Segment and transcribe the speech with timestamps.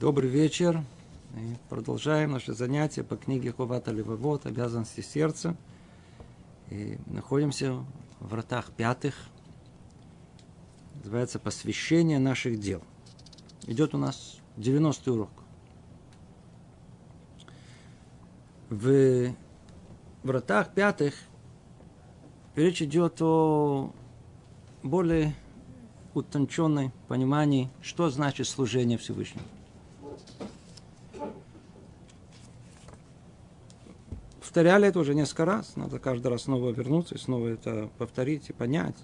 [0.00, 0.84] Добрый вечер.
[1.34, 5.56] И продолжаем наше занятие по книге Хувата Левовод «Обязанности сердца».
[6.70, 7.72] И находимся
[8.20, 9.16] в вратах пятых.
[10.94, 12.80] Называется «Посвящение наших дел».
[13.66, 15.32] Идет у нас 90-й урок.
[18.70, 19.34] В
[20.22, 21.16] вратах пятых
[22.54, 23.92] речь идет о
[24.84, 25.34] более
[26.14, 29.44] утонченной понимании, что значит служение Всевышнему.
[34.48, 38.54] Повторяли это уже несколько раз, надо каждый раз снова вернуться и снова это повторить и
[38.54, 38.96] понять.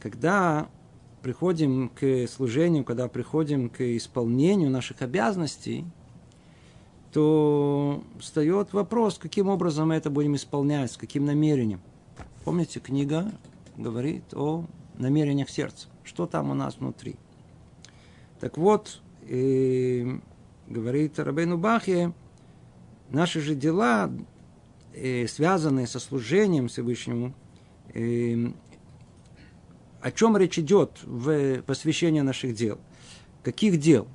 [0.00, 0.66] Когда
[1.20, 5.84] приходим к служению, когда приходим к исполнению наших обязанностей,
[7.12, 11.82] то встает вопрос, каким образом мы это будем исполнять, с каким намерением.
[12.46, 13.30] Помните, книга
[13.76, 14.64] говорит о
[14.96, 17.16] намерениях сердца что там у нас внутри.
[18.40, 20.18] Так вот, э,
[20.66, 22.14] говорит Рабейну Бахе,
[23.10, 24.10] наши же дела,
[25.28, 27.34] связанные со служением Всевышнему,
[27.94, 28.52] э,
[30.00, 32.78] о чем речь идет в посвящении наших дел?
[33.42, 34.08] Каких дел?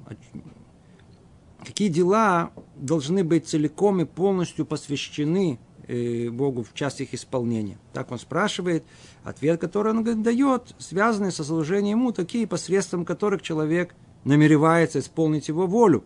[1.65, 7.77] Какие дела должны быть целиком и полностью посвящены Э, Богу в части их исполнения.
[7.93, 8.83] Так он спрашивает.
[9.23, 15.65] Ответ, который он дает, связанный со служением ему, такие, посредством которых человек намеревается исполнить его
[15.65, 16.03] волю.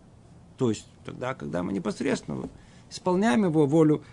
[0.56, 2.48] То есть тогда, когда мы непосредственно
[2.90, 4.04] исполняем его волю,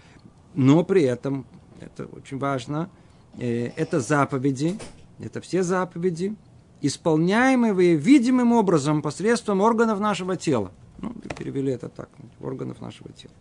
[0.53, 1.45] но при этом,
[1.79, 2.89] это очень важно,
[3.37, 4.77] э, это заповеди,
[5.19, 6.35] это все заповеди,
[6.81, 10.71] исполняемые видимым образом посредством органов нашего тела.
[10.97, 13.33] Ну, перевели это так, органов нашего тела.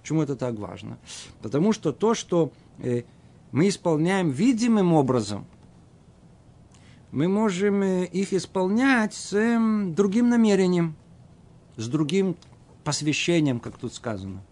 [0.00, 0.98] Почему это так важно?
[1.42, 3.02] Потому что то, что э,
[3.52, 5.46] мы исполняем видимым образом,
[7.10, 9.30] мы можем э, их исполнять с
[9.94, 10.94] другим намерением,
[11.76, 12.36] с другим
[12.84, 14.42] посвящением, как тут сказано.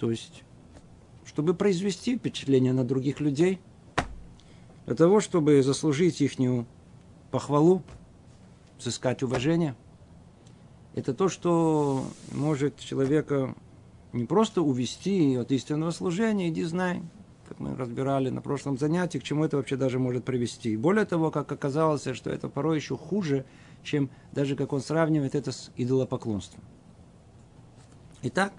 [0.00, 0.44] То есть,
[1.26, 3.60] чтобы произвести впечатление на других людей,
[4.86, 6.32] для того, чтобы заслужить их
[7.30, 7.82] похвалу,
[8.78, 9.76] сыскать уважение.
[10.94, 13.54] Это то, что может человека
[14.14, 17.02] не просто увести от истинного служения, иди знай,
[17.46, 20.78] как мы разбирали на прошлом занятии, к чему это вообще даже может привести.
[20.78, 23.44] Более того, как оказалось, что это порой еще хуже,
[23.84, 26.64] чем даже как он сравнивает это с идолопоклонством.
[28.22, 28.52] Итак,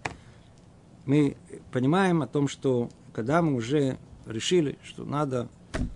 [1.06, 1.38] мы
[1.72, 5.50] понимаем о том, что когда мы уже решили, что надо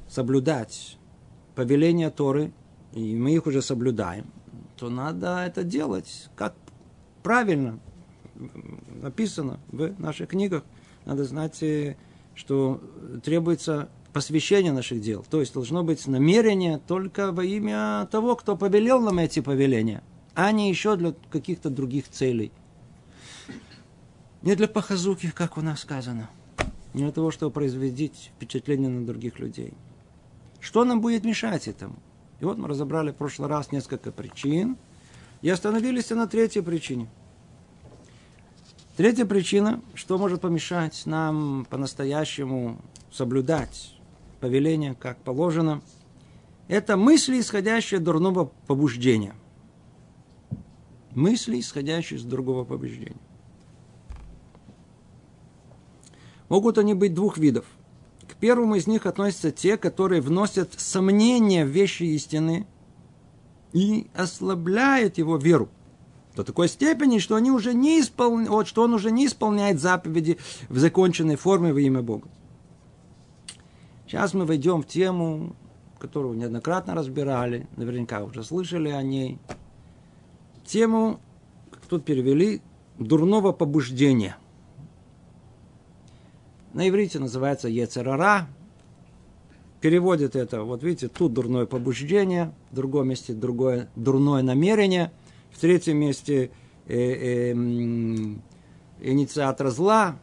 [0.10, 0.98] соблюдать
[1.56, 2.52] повеления Торы,
[2.94, 4.26] и мы их уже соблюдаем,
[4.78, 6.56] то надо это делать как
[7.24, 7.80] правильно,
[9.02, 10.64] написано в наших книгах.
[11.06, 11.96] Надо знать, э,
[12.34, 12.82] что
[13.24, 15.26] требуется посвящение наших дел.
[15.30, 20.04] То есть должно быть намерение только во имя того, кто повелел нам эти повеления,
[20.36, 22.52] а не еще для каких-то других целей.
[24.45, 26.29] Не для похазуки, как у нас сказано.
[26.94, 29.73] Не для того, чтобы производить впечатление на других людей.
[30.61, 31.97] Что нам будет мешать этому?
[32.39, 34.78] И вот мы разобрали в прошлый раз несколько причин
[35.41, 37.09] и остановились на третьей причине–
[38.97, 42.79] Третья причина, что может помешать нам по-настоящему
[43.12, 43.94] соблюдать
[44.39, 45.81] повеление, как положено,
[46.69, 49.35] это мысли, исходящие от дурного побуждения.
[51.12, 53.19] Мысли, исходящие из другого побуждения.
[56.56, 57.66] Могут они быть двух видов.
[58.30, 62.66] К первому из них относятся те, которые вносят сомнения в вещи истины
[63.74, 65.68] и ослабляют его веру
[66.34, 68.38] до такой степени, что, они уже не испол...
[68.46, 70.38] вот, что он уже не исполняет заповеди
[70.70, 72.30] в законченной форме во имя Бога.
[74.08, 75.58] Сейчас мы войдем в тему,
[76.00, 79.40] которую неоднократно разбирали, наверняка уже слышали о ней.
[80.66, 81.20] Тему,
[81.70, 82.62] как тут перевели,
[82.98, 84.38] дурного побуждения.
[86.75, 88.48] На иврите называется Ецерара.
[89.81, 95.12] Переводит это, вот видите, тут дурное побуждение, в другом месте другое дурное намерение–
[95.56, 96.51] в третьем месте
[96.86, 97.51] э, э,
[99.01, 100.19] инициатор зла.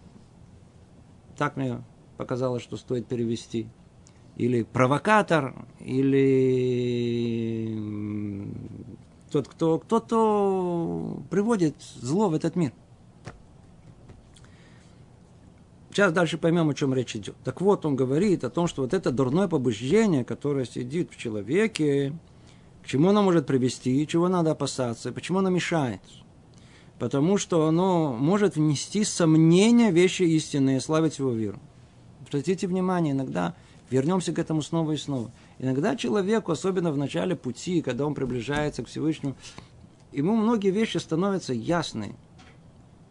[1.39, 1.83] Так мне
[2.19, 3.67] показалось, что стоит перевести.
[4.37, 6.47] Или провокатор, или
[9.31, 12.73] тот, кто, кто-то приводит зло в этот мир.
[15.93, 17.37] Сейчас дальше поймем, о чем речь идет.
[17.45, 22.15] Так вот, он говорит о том, что вот это дурное побуждение, которое сидит в человеке,
[22.83, 26.01] к чему оно может привести, чего надо опасаться, почему оно мешает.
[26.99, 31.61] Потому что оно может внести сомнения вещи истинные, славить его веру.
[32.27, 33.55] Обратите внимание, иногда
[33.91, 35.31] вернемся к этому снова и снова.
[35.59, 39.37] Иногда человеку, особенно в начале пути, когда он приближается к Всевышнему,
[40.11, 42.15] ему многие вещи становятся ясны.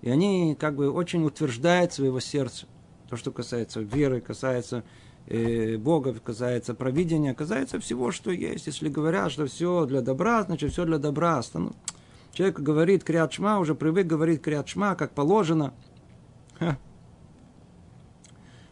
[0.02, 2.66] И они как бы очень утверждают своего сердца.
[3.10, 4.84] То, что касается веры, касается
[5.28, 8.68] э, Бога, касается провидения, касается всего, что есть.
[8.68, 11.42] Если говорят, что все для добра, значит все для добра.
[12.34, 15.74] Человек говорит крят шма, уже привык говорить крят шма, как положено.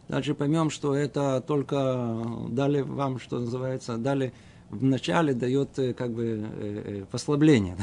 [0.08, 4.32] Дальше поймем, что это только дали вам, что называется, дали
[4.70, 7.76] в начале дает э, как бы э, э, послабление.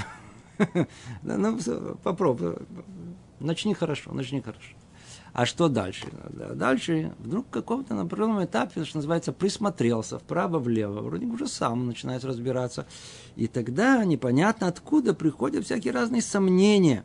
[1.21, 1.59] Ну,
[2.03, 2.55] попробуй.
[3.39, 4.73] Начни хорошо, начни хорошо.
[5.33, 6.07] А что дальше?
[6.55, 12.87] Дальше вдруг в каком-то определенном этапе, что называется, присмотрелся вправо-влево, вроде уже сам начинает разбираться.
[13.35, 17.03] И тогда непонятно откуда приходят всякие разные сомнения,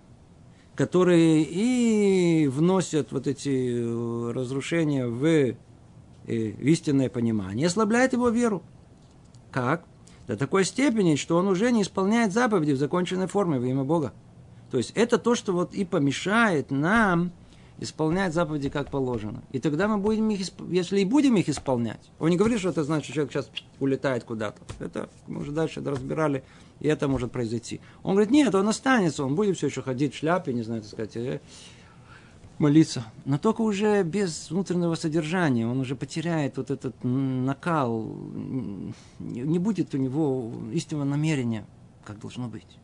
[0.75, 5.57] которые и вносят вот эти разрушения в,
[6.25, 8.63] в истинное понимание, ослабляют его веру.
[9.51, 9.85] Как?
[10.27, 14.15] До такой степени, что он уже не исполняет заповеди в законченной форме во имя Бога.
[14.73, 17.31] То есть это то, что вот и помешает нам
[17.79, 19.43] исполнять заповеди как положено.
[19.53, 22.83] И тогда мы будем их, если и будем их исполнять, он не говорит, что это
[22.83, 24.63] значит, что человек сейчас улетает куда-то.
[24.79, 26.43] Это мы уже дальше разбирали,
[26.81, 27.83] и это может произойти.
[28.03, 30.91] Он говорит, нет, он останется, он будет все еще ходить в шляпе, не знаю, так
[30.91, 31.41] сказать, э,
[32.57, 33.05] молиться.
[33.27, 35.67] Но только уже без внутреннего содержания.
[35.67, 38.17] Он уже потеряет вот этот накал.
[39.19, 41.67] Не будет у него истинного намерения,
[42.07, 42.79] как должно быть.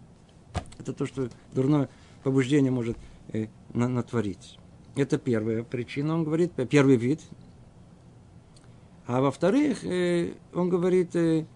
[0.79, 1.89] Это то, что дурное
[2.23, 2.97] побуждение может
[3.33, 4.59] э, натворить.
[4.97, 7.21] Это первая причина, он говорит, первый вид.
[9.07, 11.47] А во-вторых, э, он говорит, э,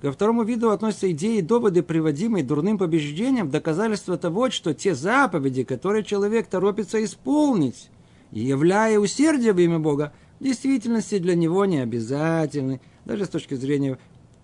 [0.00, 5.62] Ко второму виду относятся идеи и доводы, приводимые дурным побеждением, доказательство того, что те заповеди,
[5.62, 7.90] которые человек торопится исполнить,
[8.30, 13.98] являя усердие во имя Бога, в действительности для него не обязательны, даже с точки зрения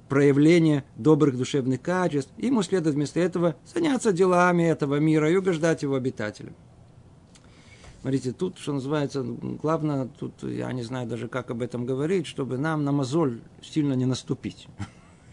[0.08, 2.30] проявления добрых душевных качеств.
[2.38, 6.54] Ему следует вместо этого заняться делами этого мира и угождать его обитателям.
[8.00, 12.56] Смотрите, тут, что называется, главное, тут я не знаю даже, как об этом говорить, чтобы
[12.56, 14.68] нам на мозоль сильно не наступить.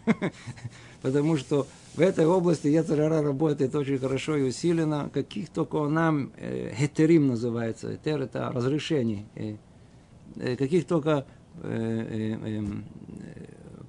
[1.02, 5.08] Потому что в этой области Яцерара работает очень хорошо и усиленно.
[5.14, 7.94] Каких только нам э, хетерим называется.
[7.94, 9.26] Этер это разрешение.
[9.36, 9.56] Э,
[10.36, 11.26] э, каких только
[11.62, 12.64] э, э, э,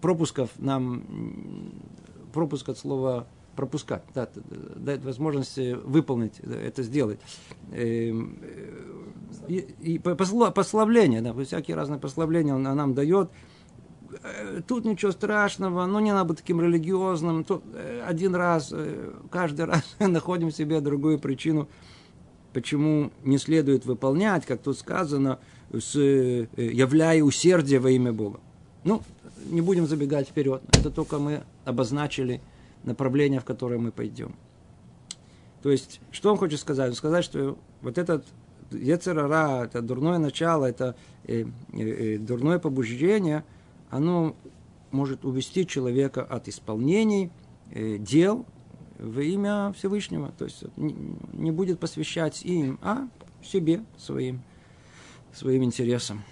[0.06, 1.02] пропусков нам
[2.32, 3.26] пропуск от слова
[3.56, 4.30] пропускать, да,
[4.76, 7.20] дать возможность выполнить, это сделать.
[7.72, 8.38] Эм,
[9.48, 13.32] и, и пославление, да, всякие разные пославления он нам дает.
[14.22, 17.44] Э, тут ничего страшного, ну не надо быть таким религиозным.
[17.44, 21.68] Тут э, один раз, э, каждый раз находим себе другую причину,
[22.54, 25.40] почему не следует выполнять, как тут сказано,
[25.72, 28.40] с, являя усердие во имя Бога.
[28.84, 29.02] Ну,
[29.46, 30.62] не будем забегать вперед.
[30.74, 32.42] Это только мы обозначили
[32.84, 34.36] направление, в которое мы пойдем.
[35.64, 36.90] То есть, что он хочет сказать?
[36.90, 38.26] Он сказать, что вот этот
[38.72, 40.96] Ецерара, это дурное начало, это
[41.26, 43.44] э, э, дурное побуждение–
[43.90, 44.36] оно
[44.92, 47.32] может увести человека от исполнений
[47.72, 48.46] э, дел
[49.00, 50.32] во имя Всевышнего.
[50.38, 50.96] То есть не,
[51.34, 53.08] не будет посвящать им, а
[53.44, 54.42] себе, своим,
[55.34, 56.24] своим интересам.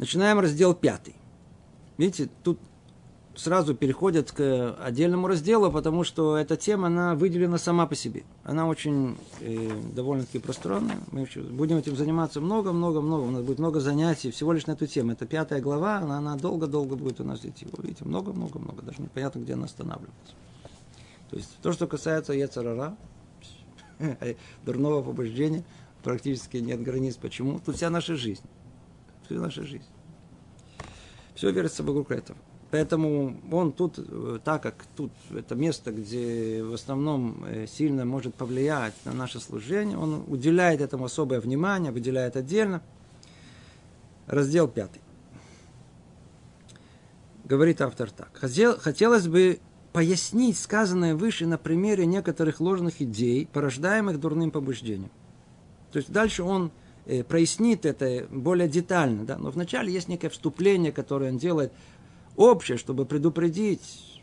[0.00, 1.14] Начинаем раздел пятый.
[1.98, 2.58] Видите, тут
[3.36, 8.24] сразу переходят к отдельному разделу, потому что эта тема, она выделена сама по себе.
[8.42, 10.96] Она очень э, довольно-таки пространная.
[11.12, 13.20] Мы будем этим заниматься много-много-много.
[13.20, 15.12] У нас будет много занятий всего лишь на эту тему.
[15.12, 17.66] Это пятая глава, она, долго-долго будет у нас идти.
[17.70, 18.80] Вы видите, много-много-много.
[18.80, 20.32] Даже непонятно, где она останавливается.
[21.28, 22.96] То есть, то, что касается Ецарара,
[24.64, 25.62] дурного побуждения,
[26.02, 27.16] практически нет границ.
[27.16, 27.60] Почему?
[27.60, 28.44] Тут вся наша жизнь.
[29.30, 29.84] Вся наша жизнь.
[31.36, 32.36] Все верится вокруг этого.
[32.72, 38.34] Поэтому он тут, э, так как тут это место, где в основном э, сильно может
[38.34, 42.82] повлиять на наше служение, он уделяет этому особое внимание, выделяет отдельно.
[44.26, 45.00] Раздел пятый.
[47.44, 48.30] Говорит автор так.
[48.32, 49.60] Хотелось бы
[49.92, 55.10] пояснить сказанное выше на примере некоторых ложных идей, порождаемых дурным побуждением.
[55.92, 56.72] То есть дальше он
[57.28, 59.24] прояснит это более детально.
[59.24, 59.38] Да?
[59.38, 61.72] Но вначале есть некое вступление, которое он делает
[62.36, 64.20] общее, чтобы предупредить.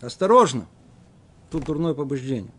[0.00, 0.66] Осторожно.
[1.50, 2.52] Тут дурное побуждение.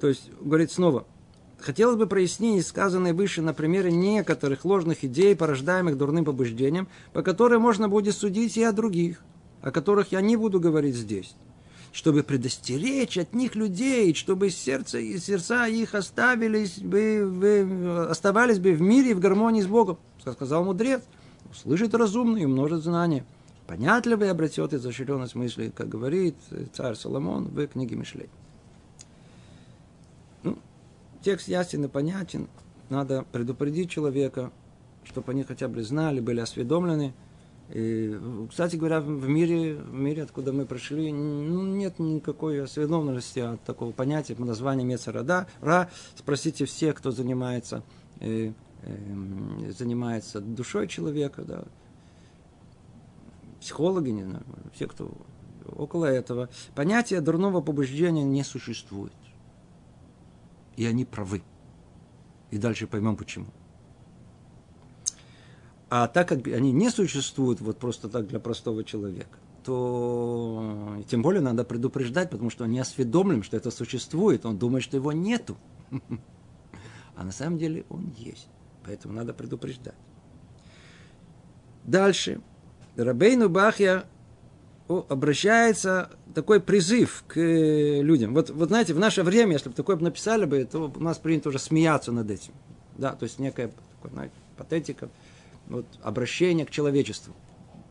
[0.00, 1.06] То есть, говорит снова,
[1.58, 7.62] хотелось бы прояснить сказанное выше на примере некоторых ложных идей, порождаемых дурным побуждением, по которым
[7.62, 9.22] можно будет судить и о других,
[9.60, 11.34] о которых я не буду говорить здесь
[11.92, 18.80] чтобы предостеречь от них людей, чтобы сердце и сердца их оставились бы, оставались бы в
[18.80, 21.02] мире и в гармонии с Богом, сказал мудрец.
[21.50, 23.24] Услышит разумный и умножит знания.
[23.66, 26.36] понятливый обретет изощренность мысли, как говорит
[26.72, 28.28] царь Соломон в книге Мишлей.
[30.42, 30.58] Ну,
[31.22, 32.48] текст ясен и понятен.
[32.90, 34.50] Надо предупредить человека,
[35.04, 37.14] чтобы они хотя бы знали, были осведомлены.
[37.70, 43.62] И, кстати говоря, в мире, в мире, откуда мы пришли, ну, нет никакой осведомленности от
[43.62, 45.46] такого понятия, названия Мецарада.
[45.60, 47.82] Ра, спросите всех, кто занимается,
[48.20, 51.64] э, э, занимается душой человека, да,
[53.60, 55.12] психологи, не знаю, все, кто
[55.66, 59.12] около этого, понятие дурного побуждения не существует.
[60.76, 61.42] И они правы.
[62.50, 63.46] И дальше поймем почему.
[65.90, 71.40] А так как они не существуют вот просто так для простого человека, то тем более
[71.40, 74.44] надо предупреждать, потому что он не осведомлен, что это существует.
[74.44, 75.56] Он думает, что его нету.
[77.16, 78.48] А на самом деле он есть.
[78.84, 79.96] Поэтому надо предупреждать.
[81.82, 82.40] Дальше.
[82.94, 84.04] Рабейну Бахья
[84.88, 88.34] обращается такой призыв к э, людям.
[88.34, 91.48] Вот, вот знаете, в наше время, если бы такое написали бы, то у нас принято
[91.48, 92.52] уже смеяться над этим.
[92.96, 95.08] Да, то есть некая такая, знаете, патетика,
[95.68, 97.34] вот, обращение к человечеству.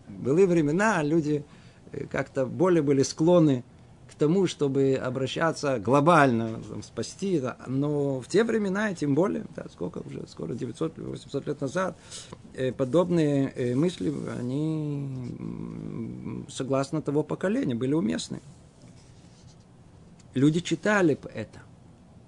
[0.08, 1.44] Были времена, люди
[1.92, 3.64] э, как-то более были склонны
[4.18, 7.40] тому, чтобы обращаться глобально, там, спасти.
[7.40, 7.58] Да.
[7.68, 11.98] Но в те времена, тем более, да, сколько уже, скоро 900-800 лет назад,
[12.54, 15.36] э, подобные э, мысли, они,
[16.50, 18.42] согласно того поколения, были уместны.
[20.34, 21.60] Люди читали это.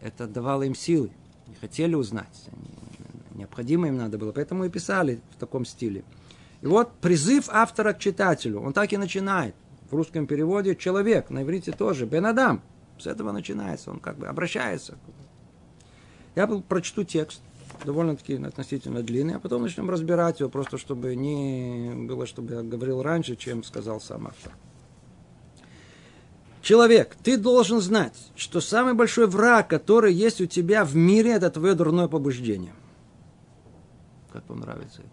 [0.01, 1.11] Это давало им силы.
[1.47, 2.49] Не хотели узнать.
[3.39, 4.31] Необходимо им надо было.
[4.31, 6.03] Поэтому и писали в таком стиле.
[6.61, 8.61] И вот призыв автора к читателю.
[8.61, 9.55] Он так и начинает–
[9.89, 12.25] в русском переводе человек, на иврите тоже, Бен
[12.99, 14.97] С этого начинается, он как бы обращается.
[16.35, 17.41] Я прочту текст,
[17.85, 23.01] довольно-таки относительно длинный, а потом начнем разбирать его, просто чтобы не было, чтобы я говорил
[23.01, 24.53] раньше, чем сказал сам автор.
[26.61, 31.49] Человек, ты должен знать, что самый большой враг, который есть у тебя в мире, это
[31.49, 32.73] твое дурное побуждение.
[34.31, 35.09] Как вам нравится это?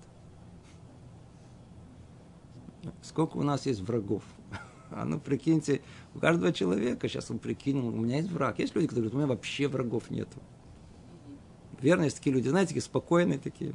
[3.02, 4.22] Сколько у нас есть врагов?
[4.88, 5.80] А ну, прикиньте,
[6.14, 8.60] у каждого человека, сейчас он прикинул, у меня есть враг.
[8.60, 10.38] Есть люди, которые говорят, у меня вообще врагов нету.
[11.80, 13.74] Верно, есть такие люди, знаете, такие спокойные, такие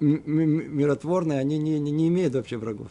[0.00, 2.88] миротворные, они не, не, не имеют вообще врагов.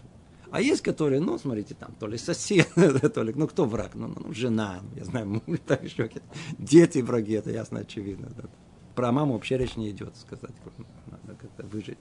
[0.51, 2.69] А есть, которые, ну, смотрите, там, то ли сосед,
[3.13, 3.95] то ли, ну, кто враг?
[3.95, 6.09] Ну, ну, жена, я знаю, муж, так еще
[6.57, 8.31] дети враги, это ясно, очевидно.
[8.35, 8.43] Да.
[8.95, 10.55] Про маму вообще речь не идет, сказать,
[11.57, 11.97] выжить.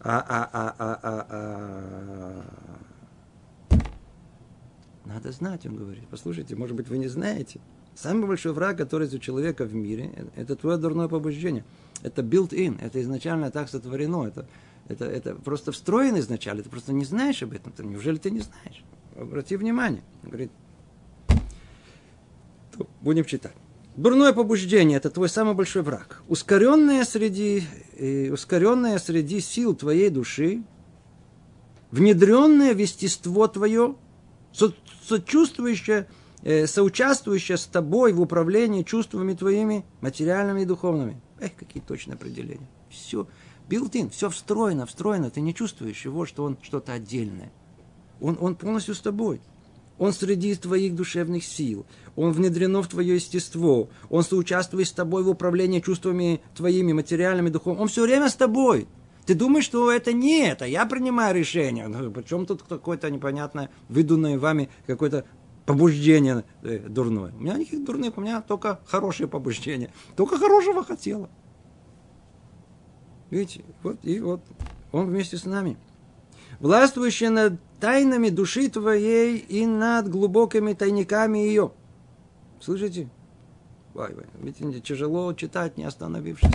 [0.00, 1.26] А, а, а, а, а,
[3.70, 3.78] а,
[5.04, 6.04] надо знать, он говорит.
[6.10, 7.60] Послушайте, может быть, вы не знаете.
[7.94, 11.64] Самый большой враг, который у человека в мире, это твое дурное побуждение.
[12.02, 14.26] Это built-in, это изначально так сотворено.
[14.26, 14.46] Это,
[14.86, 17.72] это, это просто встроено изначально, ты просто не знаешь об этом.
[17.90, 18.84] Неужели ты не знаешь?
[19.16, 20.02] Обрати внимание.
[20.22, 20.52] Он говорит,
[23.00, 23.54] будем читать.
[23.96, 26.22] Дурное побуждение– это твой самый большой враг.
[26.28, 27.64] Ускоренное среди,
[27.98, 30.62] э, ускоренное среди сил твоей души,
[31.90, 33.96] внедренное в естество твое–
[34.52, 36.06] сочувствующая,
[36.42, 41.20] э, соучаствующая с тобой в управлении чувствами твоими, материальными и духовными.
[41.40, 42.68] Эх, какие точные определения.
[42.90, 43.26] Все,
[43.68, 45.30] билтин, все встроено, встроено.
[45.30, 47.52] Ты не чувствуешь его, что он что-то отдельное.
[48.20, 49.40] Он, он полностью с тобой.
[49.98, 51.86] Он среди твоих душевных сил.
[52.16, 53.88] Он внедрено в твое естество.
[54.10, 57.82] Он соучаствует с тобой в управлении чувствами твоими, материальными, духовными.
[57.82, 58.86] Он все время с тобой.
[59.26, 61.86] Ты думаешь, что это не это, я принимаю решение.
[61.86, 65.26] Ну, причем тут какое-то непонятное, выдуманное вами какое-то
[65.66, 67.34] побуждение э, дурное.
[67.38, 69.92] У меня никаких дурных, у меня только хорошее побуждение.
[70.16, 71.28] Только хорошего хотела.
[73.28, 74.40] Видите, вот и вот
[74.92, 75.76] он вместе с нами.
[76.58, 81.72] Властвующий над тайнами души твоей и над глубокими тайниками ее.
[82.60, 83.08] Слышите?
[83.94, 86.54] Ой, видите, тяжело читать, не остановившись.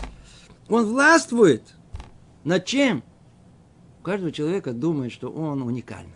[0.69, 1.63] Он властвует
[2.43, 3.03] над чем?
[3.99, 6.13] У каждого человека думает, что он уникальный.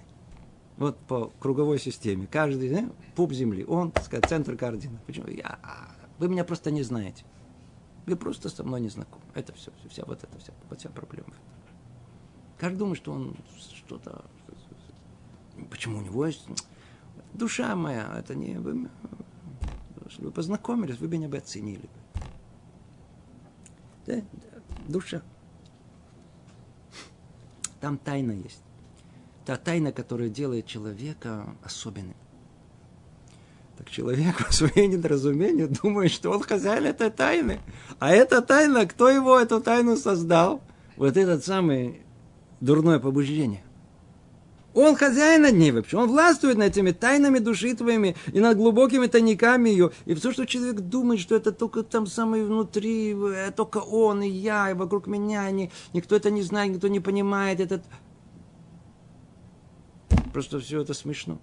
[0.78, 2.28] Вот по круговой системе.
[2.30, 3.66] Каждый да, пуп земли.
[3.68, 5.04] Он, так сказать, центр координат.
[5.06, 5.28] Почему?
[5.28, 7.24] Я, а, вы меня просто не знаете.
[8.06, 9.24] Вы просто со мной не знакомы.
[9.34, 11.34] Это все, вся вот эта вся, вот вся проблема.
[12.58, 13.36] Каждый думает, что он
[13.76, 14.26] что-то...
[15.70, 16.48] Почему у него есть...
[17.34, 18.58] Душа моя, это не...
[18.58, 18.90] Вы,
[20.18, 21.90] вы познакомились, вы меня бы оценили.
[24.06, 24.22] Да?
[24.88, 25.22] Душа.
[27.80, 28.64] Там тайна есть.
[29.46, 32.16] Та тайна, которая делает человека особенным.
[33.78, 37.60] Так человек по своему недоразумению думает, что он хозяин этой тайны.
[38.00, 40.62] А эта тайна, кто его эту тайну создал?
[40.96, 42.02] Вот этот самый
[42.60, 43.64] дурное побуждение.
[44.78, 45.98] Он хозяин над ней вообще.
[45.98, 49.92] Он властвует над этими тайнами души твоими и над глубокими тайниками ее.
[50.06, 54.30] И все, что человек думает, что это только там самый внутри, э, только он и
[54.30, 57.60] я, и вокруг меня, и никто это не знает, никто не понимает.
[57.60, 57.82] Этот...
[60.32, 61.40] Просто все это смешно.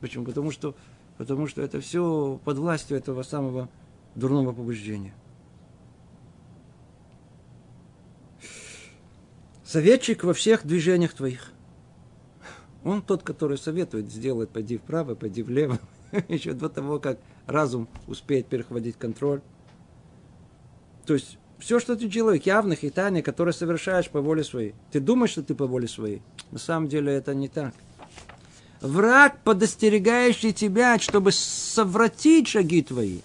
[0.00, 0.24] Почему?
[0.24, 0.74] Потому что,
[1.18, 3.68] потому что это все под властью этого самого
[4.16, 5.14] дурного побуждения.
[9.62, 11.49] Советчик во всех движениях твоих.
[12.84, 15.78] Он тот, который советует сделать, пойди вправо, пойди влево,
[16.28, 19.40] еще до того, как разум успеет перехватить контроль.
[21.04, 24.74] То есть, все, что ты делаешь, явных и тайных, которые совершаешь по воле своей.
[24.90, 26.22] Ты думаешь, что ты по воле своей.
[26.50, 27.74] На самом деле это не так.
[28.80, 33.20] Враг, подостерегающий тебя, чтобы совратить шаги твои.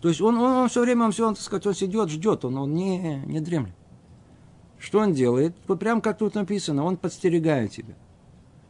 [0.00, 2.44] То есть он, он, он все время, он все, он, так сказать, он сидит, ждет,
[2.44, 3.74] он, он не, не дремлет.
[4.78, 5.54] Что он делает?
[5.66, 7.94] Вот прям как тут написано, он подстерегает тебя.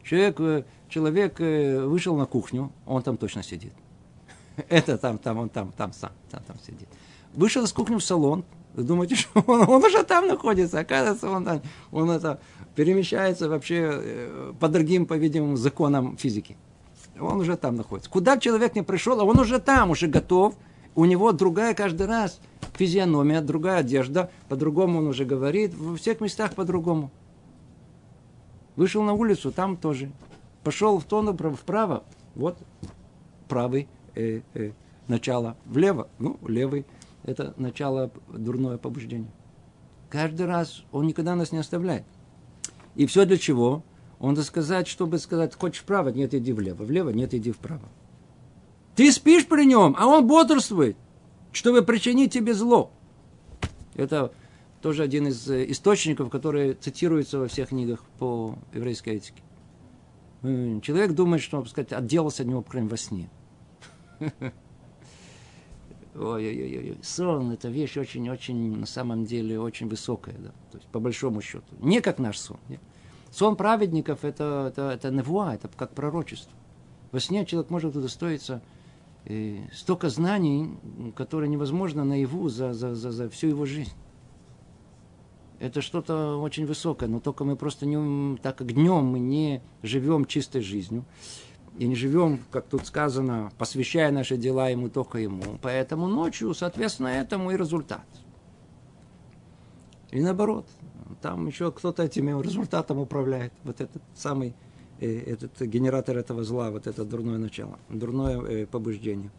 [0.09, 3.75] Человек, э, человек э, вышел на кухню, он там точно сидит.
[4.69, 6.89] Это там, там, он там, там сам, там, там сидит.
[7.35, 11.61] Вышел из кухни в салон, думаете, что он, он уже там находится, оказывается, он, там,
[11.93, 12.41] он это
[12.75, 16.57] перемещается вообще э, по другим, по-видимому, законам физики.
[17.21, 18.09] Он уже там находится.
[18.09, 20.55] Куда человек не пришел, а он уже там, уже готов.
[20.95, 22.41] У него другая каждый раз
[22.77, 27.11] физиономия, другая одежда, по-другому он уже говорит, во всех местах по-другому.
[28.79, 30.11] Вышел на улицу, там тоже.
[30.63, 32.05] Пошел в тон вправо,
[32.35, 32.57] вот
[33.49, 34.71] правый э, э,
[35.09, 36.87] начало, влево, ну, левый,
[37.25, 39.31] это начало дурное побуждение.
[40.09, 42.05] Каждый раз он никогда нас не оставляет.
[42.95, 43.83] И все для чего?
[44.21, 47.89] Он надо сказать, чтобы сказать, хочешь вправо, нет, иди влево, влево, нет, иди вправо.
[48.95, 50.97] Ты спишь при нем, а он бодрствует
[51.53, 52.91] чтобы причинить тебе зло.
[53.95, 54.33] Это
[54.81, 59.43] тоже один из э, источников, которые цитируются во всех книгах по еврейской этике.
[60.43, 63.29] Человек думает, что, сказать, отделался от него, по во сне.
[66.15, 70.51] Ой-ой-ой, сон– это вещь очень-очень, на самом деле, очень высокая, да?
[70.71, 71.67] то есть по большому счету.
[71.81, 72.59] Не как наш сон.
[72.69, 72.81] Нет?
[73.31, 76.53] Сон праведников– это, это, это невуа, это как пророчество.
[77.13, 78.63] Во сне человек может удостоиться
[79.73, 80.71] столько знаний,
[81.15, 83.93] которые невозможно наяву за, за, за, за всю его жизнь.
[85.61, 90.25] Это что-то очень высокое, но только мы просто не, так как днем мы не живем
[90.25, 91.05] чистой жизнью,
[91.79, 95.59] и не живем, как тут сказано, посвящая наши дела ему только ему.
[95.63, 98.07] Поэтому ночью, соответственно, этому и результат.
[100.11, 100.67] И наоборот,
[101.21, 103.53] там еще кто-то этим результатом управляет.
[103.65, 104.55] Вот этот самый
[105.01, 109.31] этот генератор этого зла, вот это дурное начало, дурное э, побуждение.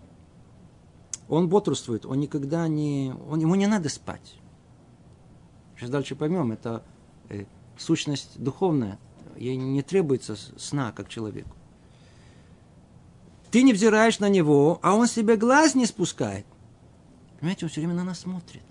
[1.28, 3.14] Он бодрствует, он никогда не...
[3.30, 4.39] Он, ему не надо спать.
[5.80, 6.84] Сейчас дальше поймем, это
[7.30, 7.46] э,
[7.78, 9.00] сущность духовная.
[9.38, 11.56] Ей не требуется сна, как человеку.
[13.50, 16.46] Ты не взираешь на него, а он себе глаз не спускает.
[17.40, 18.64] Понимаете, он все время на нас смотрит.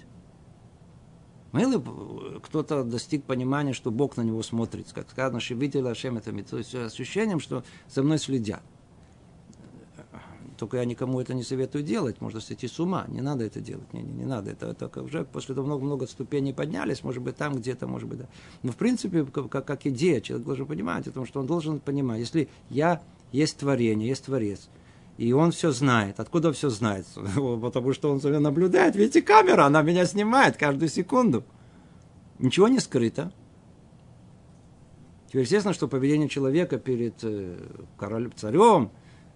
[1.52, 6.58] Мало кто-то достиг понимания, что Бог на него смотрит, как сказано, видели Ашем это, то
[6.58, 8.62] есть ощущением, что за мной следят.
[10.58, 13.92] Только я никому это не советую делать, можно сойти с ума, не надо это делать,
[13.92, 17.54] не, не, не надо, это только уже после того много-много ступеней поднялись, может быть, там
[17.54, 18.26] где-то, может быть, да.
[18.64, 22.48] Но в принципе, как, как идея, человек должен понимать, потому что он должен понимать, если
[22.70, 24.68] я есть творение, есть Творец,
[25.16, 26.18] и он все знает.
[26.18, 27.06] Откуда все знает?
[27.34, 28.94] Потому что он за мной наблюдает.
[28.94, 31.44] Видите, камера, она меня снимает каждую секунду.
[32.38, 33.32] Ничего не скрыто.
[35.26, 37.58] Теперь естественно, что поведение человека перед э,
[37.98, 38.90] королем, царем,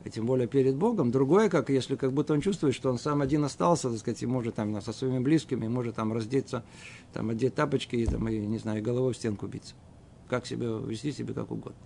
[0.04, 3.22] и тем более перед Богом, другое, как если как будто он чувствует, что он сам
[3.22, 6.64] один остался, так сказать, и может там со своими близкими, может там раздеться,
[7.12, 9.74] там одеть тапочки и, там, и не знаю, головой в стенку биться.
[10.28, 11.78] Как себя вести себе как угодно.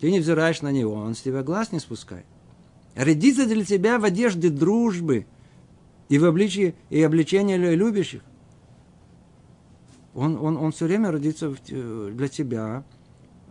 [0.00, 2.26] Ты не взираешь на него, он с тебя глаз не спускает.
[2.94, 5.26] Рядится для тебя в одежде дружбы
[6.08, 8.22] и в обличии и обличении любящих.
[10.14, 12.84] Он, он, он все время родится для тебя.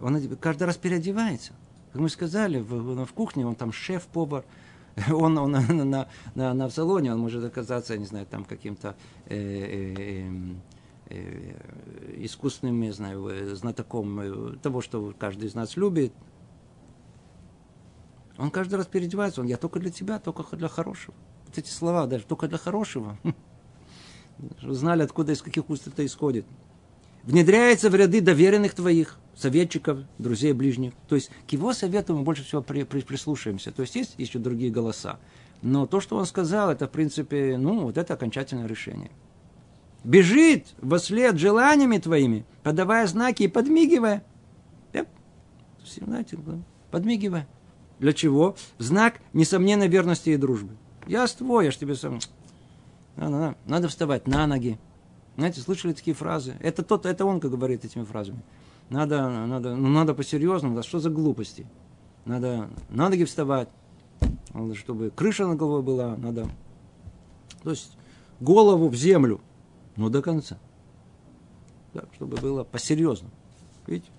[0.02, 1.54] Он каждый раз переодевается.
[1.92, 4.44] Как мы сказали, в, в кухне он там шеф-повар,
[5.12, 5.52] он, он
[5.92, 8.96] на, на, на, в салоне, он может оказаться, я не знаю, там каким-то
[9.28, 10.62] э, э, эм,
[11.08, 11.56] э,
[12.18, 16.14] искусственным, я знаю, знатоком э, того, что каждый из нас любит,
[18.38, 21.16] он каждый раз переодевается, он, я только для тебя, только для хорошего.
[21.46, 23.18] Вот эти слова даже, только для хорошего.
[24.62, 26.46] Знали, откуда, из каких уст это исходит.
[27.24, 30.94] Внедряется в ряды доверенных твоих, советчиков, друзей, ближних.
[31.08, 33.72] То есть к его совету мы больше всего при, при, прислушаемся.
[33.72, 35.20] То есть есть еще другие голоса.
[35.62, 39.12] Но то, что он сказал, это, в принципе, ну, вот это окончательное решение.
[40.04, 44.24] бежит во след желаниями твоими, подавая знаки и подмигивая.
[45.84, 46.38] Знаете,
[46.92, 47.48] подмигивая.
[48.00, 48.56] Для чего?
[48.78, 50.76] Знак несомненной верности и дружбы.
[51.08, 52.20] Я с твой, я ж тебе сам.
[53.16, 54.80] Надо, надо вставать на ноги.
[55.38, 56.56] Знаете, слышали такие фразы?
[56.60, 58.42] Это тот, это он, как говорит этими фразами.
[58.90, 61.66] Надо, надо, ну надо по-серьезному, да что за глупости?
[62.26, 63.70] Надо на ноги вставать,
[64.54, 66.48] надо, чтобы крыша на головой была, надо,
[67.64, 67.98] то есть
[68.40, 69.42] голову в землю,
[69.96, 70.60] но до конца.
[71.94, 73.34] Да, чтобы было по-серьезному.
[73.88, 74.10] Видите?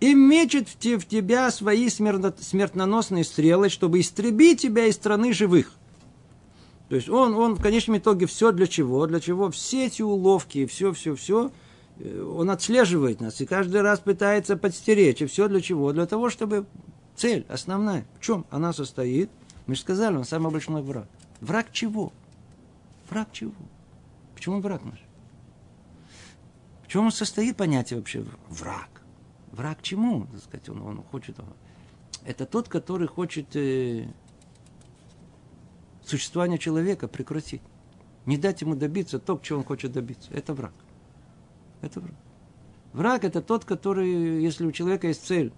[0.00, 5.72] И мечет в тебя свои смертоносные стрелы, чтобы истребить тебя из страны живых.
[6.88, 9.06] То есть он, он в конечном итоге все для чего?
[9.06, 11.50] Для чего все эти уловки, все, все, все,
[12.00, 15.22] он отслеживает нас и каждый раз пытается подстеречь.
[15.22, 15.92] И все для чего?
[15.92, 16.66] Для того, чтобы
[17.14, 19.30] цель основная, в чем она состоит?
[19.66, 21.08] Мы же сказали, он самый большой враг.
[21.40, 22.12] Враг чего?
[23.08, 23.54] Враг чего?
[24.34, 25.02] Почему он враг наш?
[26.82, 29.02] В чем состоит понятие вообще враг?
[29.52, 30.26] Враг чему?
[30.26, 31.36] Так сказать, он, он хочет...
[32.24, 34.08] Это тот, который хочет э,
[36.04, 37.62] существование человека прекратить.
[38.26, 40.30] Не дать ему добиться то, чему он хочет добиться.
[40.32, 40.72] Это враг.
[41.84, 42.14] Это враг.
[42.94, 45.52] Враг– это тот, который, если у человека есть цель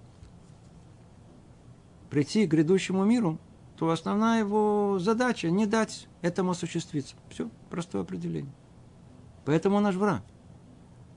[2.11, 3.39] прийти к грядущему миру,
[3.77, 7.15] то основная его задача– не дать этому осуществиться.
[7.29, 8.53] Все, простое определение.
[9.45, 10.23] Поэтому он наш враг.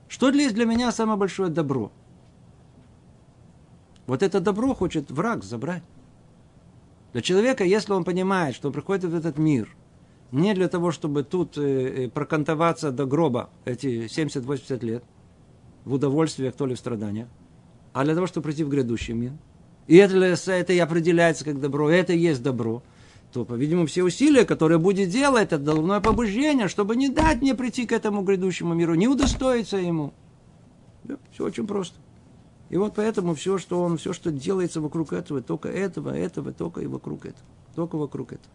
[0.08, 1.90] Что для, для меня самое большое добро?
[4.06, 5.82] Вот это добро хочет враг забрать.
[7.12, 9.74] Для человека, если он понимает, что он приходит в этот мир
[10.32, 15.04] не для того, чтобы тут э, э прокантоваться до гроба эти 70-80 лет,
[15.84, 17.28] в удовольствиях, то ли в страданиях,
[17.92, 19.32] а для того, чтобы прийти в грядущий мир,
[19.86, 22.82] и это, это и определяется как добро, это и есть добро,
[23.32, 27.86] то, по-видимому, все усилия, которые будет делать, это должное побуждение, чтобы не дать мне прийти
[27.86, 30.12] к этому грядущему миру, не удостоиться ему.
[31.04, 31.96] Да, все очень просто.
[32.70, 36.80] И вот поэтому все, что он, все, что делается вокруг этого, только этого, этого, только
[36.80, 37.46] и вокруг этого.
[37.74, 38.52] Только вокруг этого.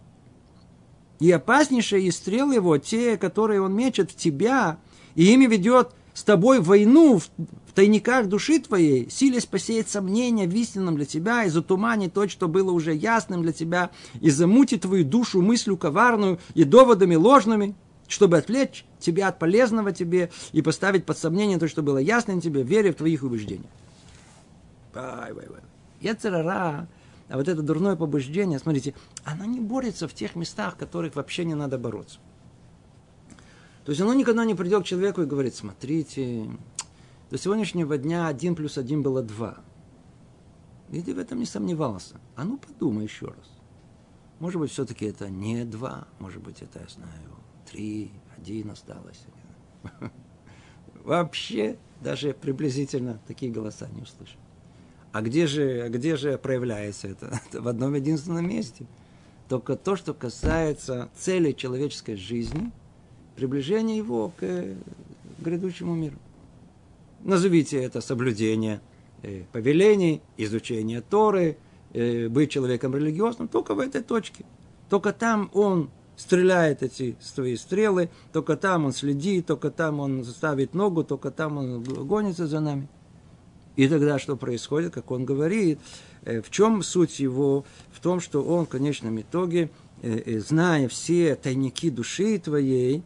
[1.20, 4.78] И опаснейшие из стрел его, те, которые он мечет в тебя,
[5.16, 7.30] и ими ведет с тобой войну в,
[7.68, 12.48] в тайниках души твоей, силясь посеять сомнения в истинном для тебя, и затуманить то, что
[12.48, 17.76] было уже ясным для тебя, и замутить твою душу мыслью коварную и доводами ложными,
[18.08, 22.64] чтобы отвлечь тебя от полезного тебе и поставить под сомнение то, что было ясным тебе,
[22.64, 23.72] веря в твоих убеждениях.
[26.02, 26.88] Яцерара,
[27.28, 31.46] а вот это дурное побуждение, смотрите, оно не борется в тех местах, в которых вообще
[31.46, 32.20] не надо бороться.
[33.84, 36.50] То есть оно никогда не придет к человеку и говорит, смотрите,
[37.32, 39.58] до сегодняшнего дня один плюс один было два.
[40.92, 42.20] И ты в этом не сомневался.
[42.36, 43.52] А ну подумай еще раз.
[44.40, 47.32] Может быть, все-таки это не два, может быть, это, я знаю,
[47.70, 49.26] три, один осталось.
[51.04, 54.40] Вообще, даже приблизительно такие голоса не услышал.
[55.16, 57.40] А где же, а где же проявляется это?
[57.54, 58.86] В одном единственном месте.
[59.48, 62.74] Только то, что касается цели человеческой жизни,
[63.38, 64.76] приближения его к
[65.40, 66.18] грядущему миру.
[67.24, 68.82] Назовите это соблюдение
[69.24, 71.56] э, повелений, изучение Торы,
[71.94, 74.44] э, быть человеком религиозным только в этой точке.
[74.90, 80.74] Только там он стреляет эти свои стрелы, только там он следит, только там он ставит
[80.74, 82.90] ногу, только там он гонится за нами.
[83.76, 85.80] И тогда что происходит, как он говорит,
[86.24, 87.66] э, в чем суть его?
[87.92, 89.70] В том, что он в конечном итоге,
[90.02, 93.04] э, э, зная все тайники души твоей,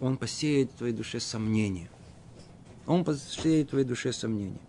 [0.00, 1.90] он посеет в твоей душе сомнения.
[2.86, 4.60] Он посеет в твоей душе сомнения.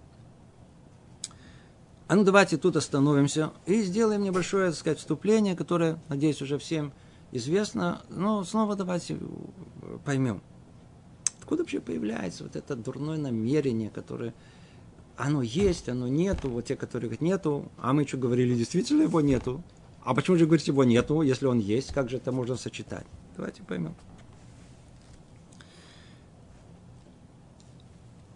[2.08, 6.94] А ну давайте тут остановимся и сделаем небольшое, так сказать, вступление, которое, надеюсь, уже всем
[7.32, 8.04] известно.
[8.10, 9.18] Но снова давайте
[10.06, 10.42] поймем.
[11.40, 14.34] Откуда вообще появляется вот это дурное намерение, которое
[15.18, 19.22] оно есть, оно нету, вот те, которые говорят нету, а мы что говорили, действительно его
[19.22, 19.64] нету.
[20.04, 23.06] А почему же говорить его нету, если он есть, как же это можно сочетать?
[23.36, 23.96] Давайте поймем.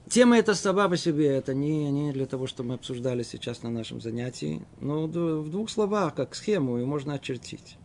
[0.09, 3.69] Тема эта сама по себе, это не, не для того, что мы обсуждали сейчас на
[3.69, 7.77] нашем занятии, но в двух словах, как схему, ее можно очертить.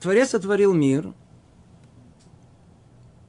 [0.00, 1.12] Творец сотворил мир,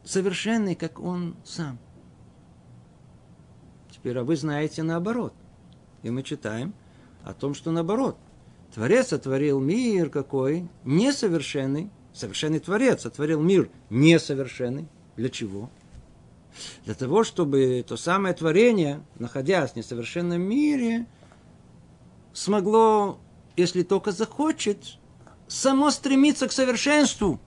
[0.06, 1.78] совершенный, как он сам–
[4.04, 5.34] Теперь а вы знаете наоборот.
[6.02, 6.74] И мы читаем
[7.24, 8.18] о том, что наоборот.
[8.76, 10.68] Творец сотворил мир какой?
[10.84, 11.90] Несовершенный.
[12.14, 14.90] Совершенный Творец сотворил мир несовершенный.
[15.16, 15.70] Для чего?
[16.84, 21.08] Для того, чтобы то самое творение, находясь в несовершенном мире,
[22.34, 23.20] смогло,
[23.56, 24.98] если только захочет,
[25.48, 27.40] само стремиться к совершенству.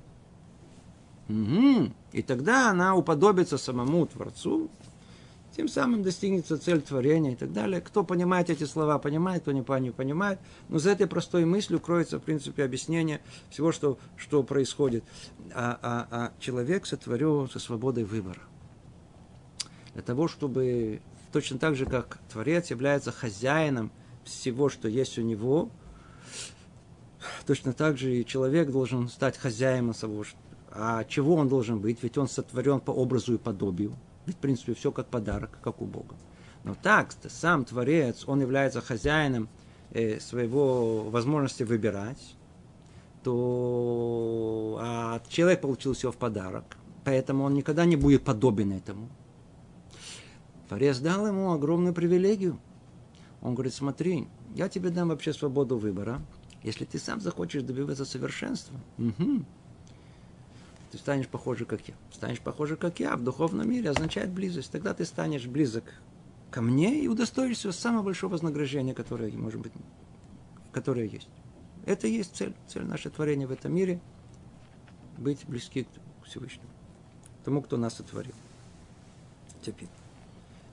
[1.29, 1.93] Угу.
[2.13, 4.71] И тогда она уподобится самому Творцу,
[5.57, 7.81] тем самым достигнется цель творения и так далее.
[7.81, 10.39] Кто понимает эти слова, понимает, кто не понимает.
[10.69, 15.03] Но за этой простой мыслью кроется, в принципе, объяснение всего, что, что происходит.
[15.55, 18.41] А, а, а человек сотворен со свободой выбора.
[19.95, 21.01] Для того, чтобы
[21.33, 23.91] точно так же, как Творец является хозяином
[24.25, 25.71] всего, что есть у него,
[27.47, 30.25] точно так же и человек должен стать хозяином своего.
[30.71, 32.03] А чего он должен быть?
[32.03, 33.97] Ведь он сотворен по образу и подобию.
[34.27, 36.17] Ведь, в принципе, все как подарок, как у Бога.
[36.65, 39.49] Но так, сам Творец, он является хозяином
[39.93, 42.37] э, своего возможности выбирать,
[43.23, 49.09] то а человек получил все в подарок, поэтому он никогда не будет подобен этому.
[50.69, 52.59] Творец дал ему огромную привилегию.
[53.43, 56.21] Он говорит, смотри, я тебе дам вообще свободу выбора,
[56.65, 58.81] если ты сам захочешь добиваться совершенства.
[58.99, 59.45] Угу
[60.97, 61.95] ты станешь похожи, как я.
[62.11, 64.73] Станешь похожи, как я в духовном мире означает близость.
[64.73, 65.85] Тогда ты станешь близок
[66.51, 69.73] ко мне и удостоишься самого большого вознаграждения, которое может быть,
[70.73, 71.29] которое есть.
[71.85, 74.01] Это и есть цель, цель нашего творения в этом мире–
[75.19, 76.69] быть близки к Всевышнему,
[77.45, 78.35] тому, кто нас сотворил.
[79.63, 79.89] Теперь.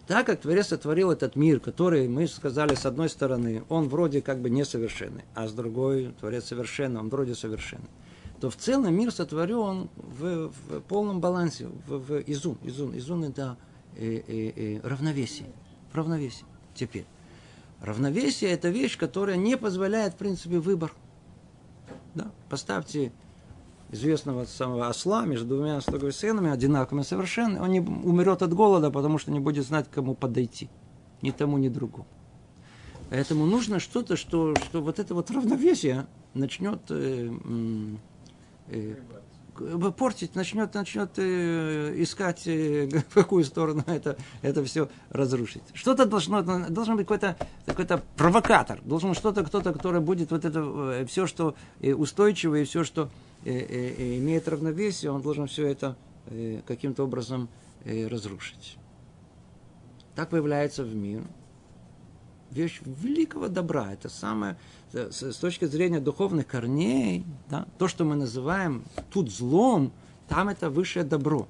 [0.08, 4.42] Так как Творец сотворил этот мир, который, мы сказали, с одной стороны, он вроде как
[4.42, 7.88] бы несовершенный, а с другой, Творец совершенный, он вроде совершенный
[8.44, 12.58] то в целом мир сотворен в, в полном балансе, в, в изун.
[12.64, 13.56] Изун, изун это
[13.96, 15.48] э, э, э, равновесие.
[15.94, 16.46] Равновесие.
[16.76, 17.06] Теперь.
[17.80, 20.92] Равновесие это вещь, которая не позволяет, в принципе, выбор.
[22.16, 22.34] Да?
[22.50, 23.14] Поставьте
[23.92, 29.32] известного самого осла между двумя стогосенами, одинаковыми совершенно, он не умрет от голода, потому что
[29.32, 30.70] не будет знать, к кому подойти.
[31.22, 32.08] Ни тому, ни другому.
[33.10, 37.32] Поэтому нужно что-то, что, что вот это вот равновесие начнет э,
[39.98, 45.64] портить, начнет, начнет э, искать, э, в какую сторону это, это все разрушить.
[45.74, 47.86] Что-то должно, должен быть какой-то какой
[48.18, 52.84] провокатор, должен что-то, кто-то, который будет вот это э, все, что э, устойчиво и все,
[52.84, 53.10] что
[53.46, 55.96] э, э, э, имеет равновесие, он должен все это
[56.28, 57.50] э, каким-то образом
[57.86, 58.78] э, разрушить.
[60.16, 61.24] Так появляется в мир
[62.54, 63.94] вещь великого добра.
[63.94, 64.58] Это самое,
[64.92, 69.92] с, точки зрения духовных корней, да, то, что мы называем тут злом,
[70.28, 71.48] там это высшее добро.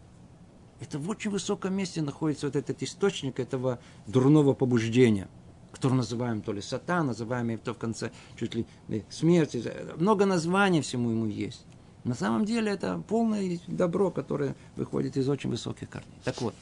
[0.80, 5.30] Это в очень высоком месте находится вот этот источник этого дурного побуждения,
[5.72, 8.66] который называем то ли сатан, называем то в конце чуть ли
[9.10, 9.56] смерть.
[9.98, 11.66] Много названий всему ему есть.
[12.04, 16.20] На самом деле это полное добро, которое выходит из очень высоких корней.
[16.26, 16.54] Так вот,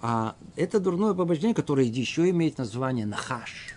[0.00, 3.74] а это дурное побуждение, которое еще имеет название нахаш.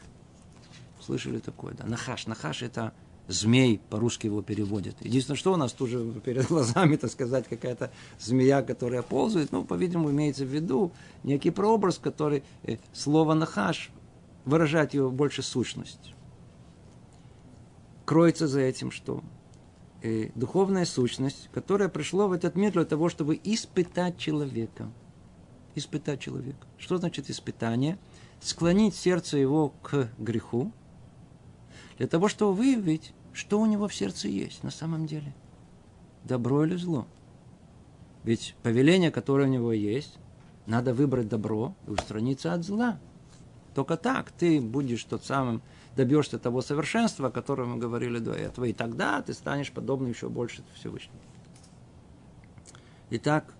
[1.02, 1.86] Слышали такое, да?
[1.86, 2.28] Нахаш.
[2.28, 2.94] Нахаш– это
[3.28, 4.96] змей, по-русски его переводят.
[5.02, 10.12] Единственное, что у нас тоже перед глазами, так сказать, какая-то змея, которая ползает, ну, по-видимому,
[10.12, 13.92] имеется в виду некий прообраз, который э, слово нахаш
[14.46, 16.14] выражает его больше сущность.
[18.06, 19.22] Кроется за этим что?
[20.02, 24.90] Э, духовная сущность, которая пришла в этот мир для того, чтобы испытать человека–
[25.76, 26.68] испытать человека.
[26.78, 27.98] Что значит испытание?
[28.40, 30.72] Склонить сердце его к греху,
[31.98, 35.34] для того, чтобы выявить, что у него в сердце есть на самом деле.
[36.24, 37.08] Добро или зло.
[38.24, 40.18] Ведь повеление, которое у него есть,
[40.66, 43.00] надо выбрать добро и устраниться от зла.
[43.76, 45.62] Только так ты будешь тот самым,
[45.96, 48.66] добьешься того совершенства, о котором мы говорили до этого.
[48.66, 51.20] И тогда ты станешь подобным еще больше Всевышнему.
[53.10, 53.54] Итак,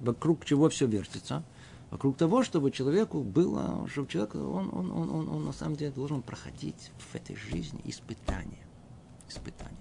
[0.00, 1.44] вокруг чего все вертится–
[1.90, 5.90] вокруг того, чтобы человеку было, чтобы человек, он, он, он, он, он на самом деле
[5.90, 8.66] должен проходить в этой жизни испытания.
[9.28, 9.76] Испытания.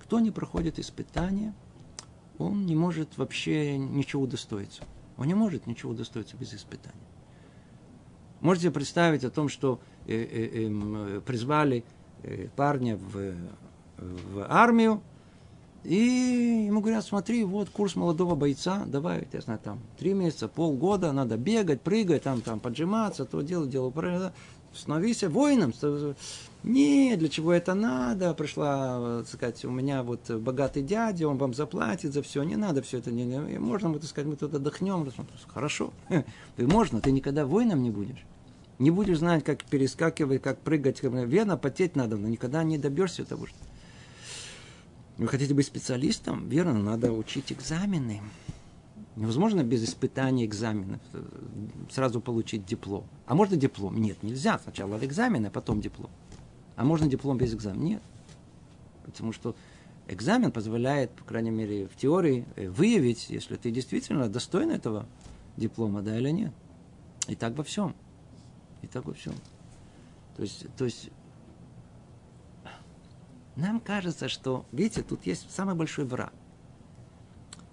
[0.00, 1.54] Кто не проходит испытания,
[2.38, 4.82] он не может вообще ничего удостоиться.
[5.18, 6.96] Он не может ничего удостоиться без испытания.
[8.40, 11.84] Можете представить о том, что э, э, э, призвали
[12.22, 13.34] э, парня в,
[13.98, 15.02] в армию,
[15.84, 21.12] и ему говорят, смотри, вот курс молодого бойца, давай, я знаю, там, три месяца, полгода,
[21.12, 23.92] надо бегать, прыгать, там, там, поджиматься, то делать, дело,
[24.74, 25.72] становись воином.
[26.62, 28.34] Не, для чего это надо?
[28.34, 32.42] Пришла, так сказать, у меня вот богатый дядя, он вам заплатит за все.
[32.42, 33.10] Не надо все это.
[33.10, 35.10] Не, не, можно, мы, так сказать, мы тут отдохнем.
[35.48, 35.92] Хорошо.
[36.56, 38.22] Ты можно, ты никогда воином не будешь.
[38.78, 41.02] Не будешь знать, как перескакивать, как прыгать.
[41.02, 43.56] Вена потеть надо, но никогда не добьешься того, что
[45.20, 46.48] вы хотите быть специалистом?
[46.48, 48.22] Верно, надо учить экзамены.
[49.16, 51.22] Невозможно без испытания экзаменов э,
[51.90, 53.04] сразу получить диплом.
[53.26, 54.00] А можно диплом?
[54.00, 54.58] Нет, нельзя.
[54.58, 56.10] Сначала экзамен, а потом диплом.
[56.74, 57.82] А можно диплом без экзамена?
[57.82, 58.02] Нет.
[59.04, 59.54] Потому что
[60.08, 65.04] экзамен позволяет, по крайней мере, в теории э, выявить, если ты действительно достоин этого
[65.58, 66.52] диплома, да или нет.
[67.28, 67.94] И так во всем.
[68.80, 69.34] И так во всем.
[70.38, 71.10] То есть, то есть
[73.56, 76.32] нам кажется, что, видите, тут есть самый большой враг.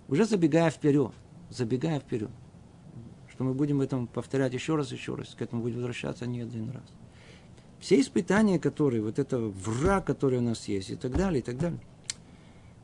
[0.08, 1.12] Уже забегая вперед,
[1.50, 2.32] забегая вперед,
[3.30, 6.72] что мы будем это повторять еще раз, еще раз, к этому будем возвращаться не один
[6.72, 6.84] раз.
[7.80, 11.58] Все испытания, которые, вот это враг, который у нас есть, и так далее, и так
[11.58, 11.80] далее.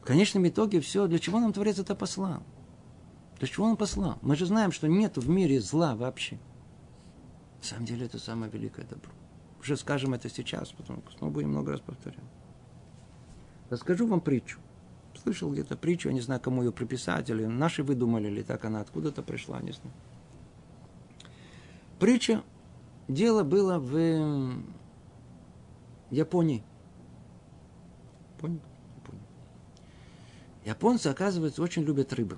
[0.01, 2.43] В конечном итоге все, для чего нам Творец это послал?
[3.39, 4.19] Для чего он послал?
[4.21, 6.38] Мы же знаем, что нет в мире зла вообще.
[7.60, 9.12] На самом деле это самое великое добро.
[9.62, 12.19] Уже скажем это сейчас, потом снова будем много раз повторять.
[13.73, 14.59] Расскажу вам притчу.
[15.23, 18.81] Слышал где-то притчу, я не знаю, кому ее приписать, или наши выдумали, или так она
[18.81, 19.95] откуда-то пришла, не знаю.
[21.99, 22.43] Притча.
[23.07, 24.62] Дело было в
[26.12, 26.63] Японии.
[28.39, 28.59] Понял?
[30.65, 32.38] Японцы, оказывается, очень любят рыбу.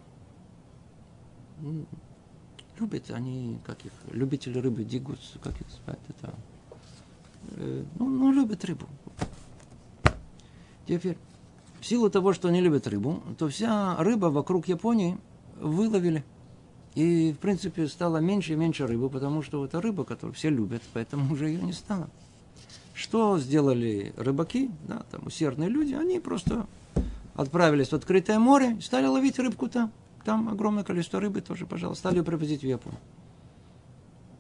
[2.80, 6.34] Любят они, как их, любители рыбы, дигус, как их звать, это,
[7.58, 8.88] э, ну, ну, любят рыбу.
[10.88, 11.18] Теперь,
[11.82, 15.18] в силу того, что они любят рыбу, то вся рыба вокруг Японии
[15.60, 16.24] выловили.
[16.94, 20.82] И, в принципе, стало меньше и меньше рыбы, потому что это рыба, которую все любят,
[20.94, 22.10] поэтому уже ее не стало.
[22.94, 26.68] Что сделали рыбаки, да, там усердные люди, они просто
[27.34, 29.92] отправились в открытое море, стали ловить рыбку там.
[30.24, 33.00] Там огромное количество рыбы тоже, пожалуйста, стали ее привозить в Японию.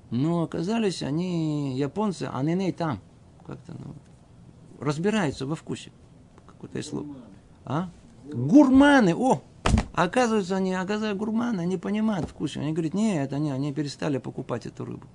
[0.09, 3.01] Но оказались они, японцы, они там,
[3.45, 3.93] как-то, ну,
[4.79, 5.91] разбираются во вкусе
[6.59, 7.15] какое-то слово.
[7.65, 7.89] А?
[8.25, 9.41] Гурманы, о!
[9.93, 12.57] Оказывается, они, оказывается, гурманы, они понимают вкус.
[12.57, 15.07] Они говорят, нет, они, они перестали покупать эту рыбу.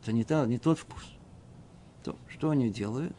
[0.00, 1.02] Это не, та, не тот вкус.
[2.02, 3.14] То, что они делают?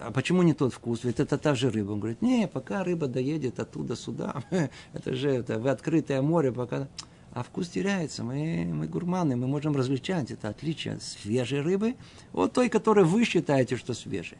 [0.00, 1.04] А почему не тот вкус?
[1.04, 1.92] Ведь это та же рыба.
[1.92, 4.42] Он говорит, не, пока рыба доедет оттуда сюда,
[4.92, 6.88] это же это, в открытое море, пока...
[7.34, 8.24] А вкус теряется.
[8.24, 11.94] Мы, мы гурманы, мы можем различать это отличие свежей рыбы
[12.32, 14.38] от той, которую вы считаете, что свежей.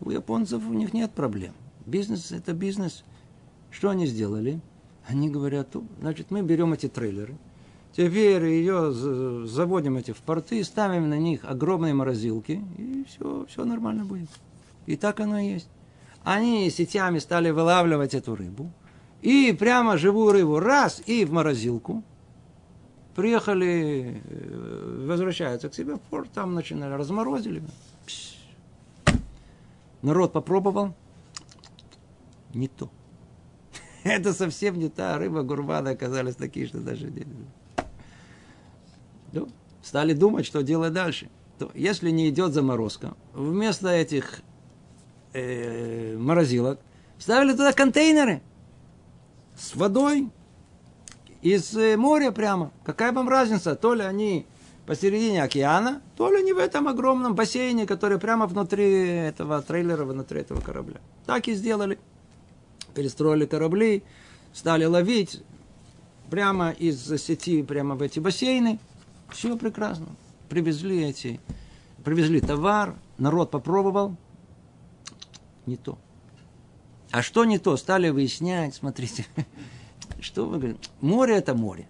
[0.00, 1.54] У японцев у них нет проблем.
[1.86, 3.04] Бизнес– это бизнес.
[3.70, 4.60] Что они сделали?
[5.06, 5.68] Они говорят,
[6.00, 7.36] значит, мы берем эти трейлеры,
[7.92, 14.04] теперь ее заводим эти в порты, ставим на них огромные морозилки, и все, все нормально
[14.04, 14.30] будет.
[14.86, 15.68] И так оно и есть.
[16.22, 18.72] Они сетями стали вылавливать эту рыбу,
[19.20, 22.02] и прямо живую рыбу раз и в морозилку.
[23.14, 27.62] Приехали, э, возвращаются к себе в порт, там начинали, разморозили.
[30.04, 30.94] Народ попробовал,
[32.52, 32.90] не то.
[34.04, 37.26] Это совсем не та рыба, гурманы оказались такие, что даже не...
[39.32, 39.48] Ну,
[39.82, 41.30] стали думать, что делать дальше.
[41.58, 44.42] То, если не идет заморозка, вместо этих
[45.32, 46.80] э, морозилок
[47.18, 48.42] ставили туда контейнеры
[49.56, 50.28] с водой
[51.40, 52.72] из э, моря прямо.
[52.84, 54.46] Какая вам разница, то ли они
[54.86, 60.40] посередине океана, то ли не в этом огромном бассейне, который прямо внутри этого трейлера, внутри
[60.40, 61.00] этого корабля.
[61.26, 61.98] Так и сделали.
[62.94, 64.04] Перестроили корабли,
[64.52, 65.42] стали ловить
[66.30, 68.78] прямо из сети, прямо в эти бассейны.
[69.30, 70.06] Все прекрасно.
[70.48, 71.40] Привезли эти,
[72.04, 74.16] привезли товар, народ попробовал.
[75.66, 75.98] Не то.
[77.10, 77.76] А что не то?
[77.76, 79.26] Стали выяснять, смотрите.
[80.20, 80.90] Что вы говорите?
[81.00, 81.88] Море это море.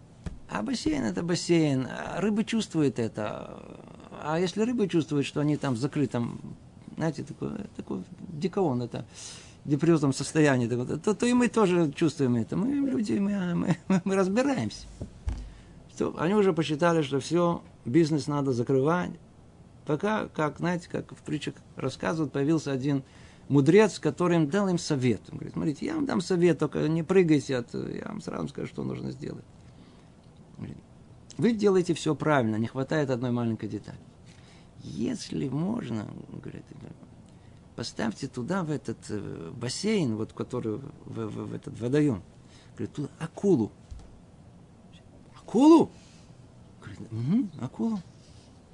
[0.54, 1.88] А бассейн это бассейн.
[2.18, 3.60] Рыбы чувствуют это.
[4.22, 6.40] А если рыбы чувствуют, что они там в закрытом,
[6.96, 9.04] знаете, такой, такой дикоон, это
[9.64, 12.56] депрессивном состоянии, то, то и мы тоже чувствуем это.
[12.56, 14.86] Мы люди, мы, мы, мы разбираемся.
[15.92, 19.10] Что, они уже посчитали, что все, бизнес надо закрывать.
[19.86, 23.02] Пока, как, знаете, как в притчах рассказывают, появился один
[23.48, 25.20] мудрец, который дал им совет.
[25.32, 28.68] Он говорит, смотрите, я вам дам совет, только не прыгайте, от, я вам сразу скажу,
[28.68, 29.44] что нужно сделать.
[31.36, 33.98] Вы делаете все правильно, не хватает одной маленькой детали.
[34.82, 36.64] Если можно, говорит,
[37.74, 42.22] поставьте туда, в этот э, бассейн, вот, который, в, в, в этот водоем,
[42.74, 43.72] говорит, туда акулу.
[45.36, 45.90] Акулу?
[46.80, 48.00] Говорит, угу, акулу.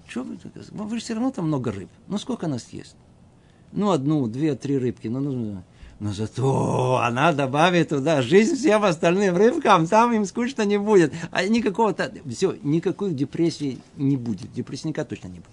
[0.07, 0.39] Что вы,
[0.71, 1.89] вы же все равно там много рыб.
[2.09, 2.97] Ну, сколько нас есть?
[3.73, 5.07] Ну, одну, две, три рыбки.
[5.07, 5.65] Ну, нужно
[6.01, 11.12] но зато она добавит туда жизнь всем остальным рыбкам, там им скучно не будет.
[11.30, 11.94] А никакого,
[12.26, 14.51] все, никакой депрессии не будет.
[14.53, 15.51] Депрессника точно не будет.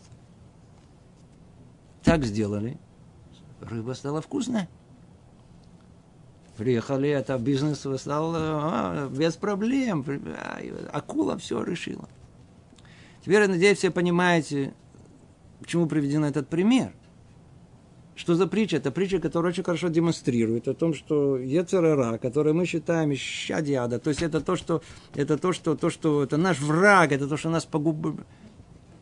[2.02, 2.78] Так сделали.
[3.60, 4.70] Рыба стала вкусная.
[6.56, 10.06] Приехали, это бизнес стал а, без проблем.
[10.94, 12.08] Акула все решила.
[13.22, 14.74] Теперь, надеюсь, все понимаете,
[15.60, 16.94] почему приведен этот пример.
[18.18, 18.78] Что за притча?
[18.78, 24.10] Это притча, которая очень хорошо демонстрирует о том, что Ецерара, который мы считаем ищадиада, то
[24.10, 24.82] есть это то, что
[25.14, 28.26] это то, что, то, что это наш враг, это то, что нас погубит.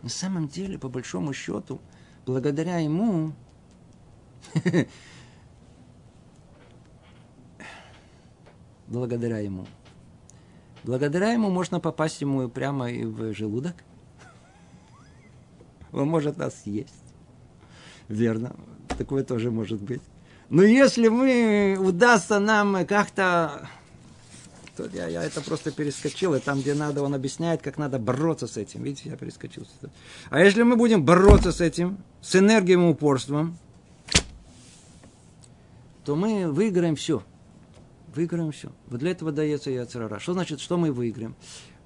[0.02, 1.80] На самом деле, по большому счету,
[2.26, 3.32] благодаря ему
[8.88, 9.66] благодаря ему.
[10.84, 13.76] Благодаря ему можно попасть ему прямо и в желудок.
[15.94, 17.14] Он может нас съесть.
[18.10, 18.58] Верно.
[18.98, 20.02] Такое тоже может быть.
[20.50, 23.68] Но если мы удастся нам как-то...
[24.94, 28.58] Я, я это просто перескочил, и там, где надо, он объясняет, как надо бороться с
[28.58, 28.84] этим.
[28.84, 29.66] Видите, я перескочил.
[30.30, 33.58] А если мы будем бороться с этим, с энергией и упорством,
[36.04, 37.24] то мы выиграем все.
[38.14, 38.70] Выиграем все.
[38.88, 40.20] Вот для этого дается яцерара.
[40.20, 41.36] Что значит, что мы выиграем?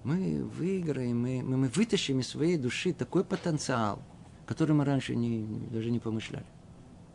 [0.04, 4.02] Мы выиграем, мы, мы, мы вытащим из своей души такой потенциал,
[4.48, 6.46] который мы раньше не, даже не помышляли.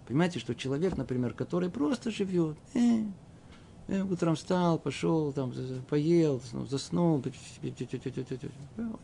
[0.07, 3.05] Понимаете, что человек, например, который просто живет, э,
[3.89, 5.53] э, утром встал, пошел, там,
[5.89, 7.23] поел, заснул,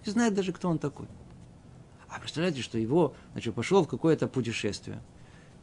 [0.05, 1.07] не знает даже, кто он такой.
[2.09, 5.01] А представляете, что его, значит, пошел в какое-то путешествие.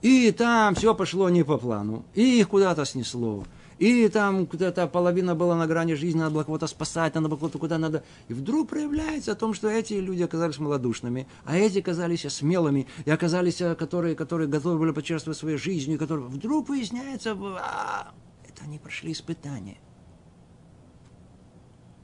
[0.01, 2.05] И там все пошло не по плану.
[2.13, 3.43] И их куда-то снесло.
[3.79, 7.59] И там куда-то половина была на грани жизни, надо было кого-то спасать, надо было кого-то
[7.59, 8.03] куда надо.
[8.27, 13.11] И вдруг проявляется о том, что эти люди оказались малодушными, а эти оказались смелыми, и
[13.11, 18.13] оказались, э, которые, которые готовы были почерствовать своей жизнью, которые вдруг выясняется, а,
[18.47, 19.77] это они прошли испытания.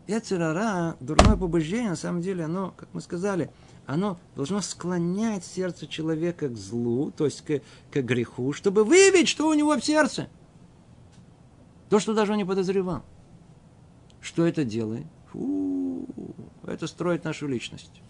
[0.05, 3.49] Эцерара, дурное побуждение, на самом деле, оно, как мы сказали,
[3.87, 9.47] оно должно склонять сердце человека к злу, то есть к, к греху, чтобы выявить, что
[9.47, 10.27] у него в сердце–
[11.93, 13.03] то, что даже он не подозревал.
[14.19, 15.05] Что это делает?
[15.31, 16.07] Фу,
[16.65, 18.01] это строит нашу личность.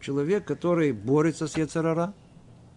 [0.00, 2.14] Человек, который борется с Яцерара,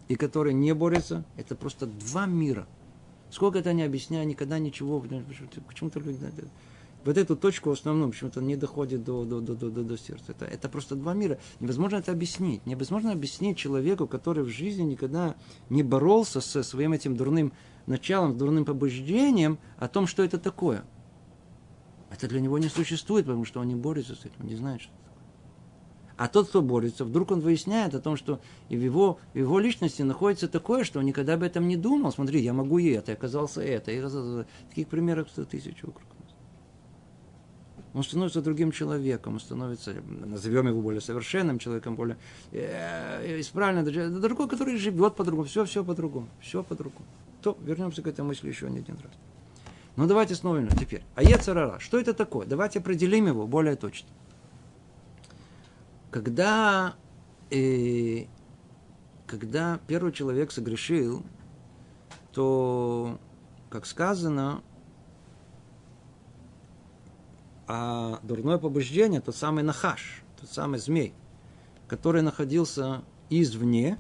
[0.10, 2.68] и который не борется, это просто два мира.
[3.32, 5.02] Сколько это не объясняю, никогда ничего,
[5.66, 6.02] почему-то
[7.06, 10.34] вот эту точку в основном почему-то не доходит до, до, до, до, до, сердца.
[10.34, 11.40] Это, это просто два мира.
[11.60, 12.66] Невозможно это объяснить.
[12.66, 15.36] Невозможно объяснить человеку, который в жизни никогда
[15.70, 17.54] не боролся со своим этим дурным
[17.86, 20.84] началом, с дурным побуждением о том, что это такое.
[22.12, 24.92] Это для него не существует, потому что он не борется с этим, не знает, что
[24.92, 25.24] это такое.
[26.18, 29.58] А тот, кто борется, вдруг он выясняет о том, что и в его, в его
[29.60, 32.12] личности находится такое, что он никогда об этом не думал.
[32.12, 33.92] Смотри, я могу и это, и оказался это.
[33.92, 34.02] И
[34.70, 36.09] Таких примеров сто тысяч вокруг.
[37.94, 42.18] Он становится другим человеком, он становится, назовем его более совершенным человеком, более
[42.52, 47.06] э, исправленным, другой, который живет по-другому, все, все по-другому, все по-другому.
[47.42, 49.12] То вернемся к этой мысли еще не один раз.
[49.96, 51.04] Но ну, давайте снова теперь.
[51.16, 52.46] А Ецарара, что это такое?
[52.46, 54.08] Давайте определим его более точно.
[56.12, 56.96] Когда,
[57.50, 58.26] э,
[59.26, 61.24] когда первый человек согрешил,
[62.34, 63.20] то,
[63.70, 64.62] как сказано,
[67.72, 71.14] а дурное побуждение, тот самый нахаш, тот самый змей,
[71.88, 74.00] который находился извне,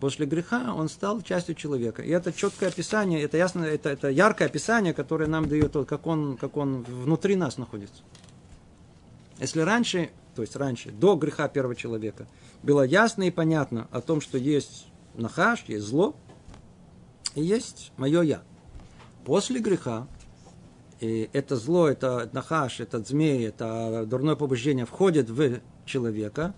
[0.00, 2.02] после греха он стал частью человека.
[2.02, 6.36] И это четкое описание, это ясно, это, это яркое описание, которое нам дает, как он,
[6.36, 8.02] как он внутри нас находится.
[9.38, 12.28] Если раньше, то есть раньше, до греха первого человека,
[12.62, 16.14] было ясно и понятно о том, что есть нахаш, есть зло,
[17.34, 18.42] и есть мое я.
[19.24, 20.06] После греха
[21.00, 26.54] и это зло, это нахаш, это змей, это дурное побуждение входит в человека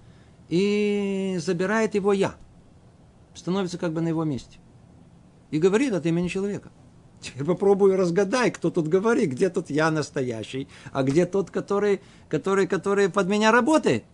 [0.49, 2.35] и забирает его я–
[3.39, 4.59] становится как бы на его месте.
[5.51, 6.71] И говорит от имени человека.
[7.21, 12.67] Теперь попробую разгадай, кто тут говорит, где тут я настоящий, а где тот, который, который,
[12.67, 14.05] который под меня работает.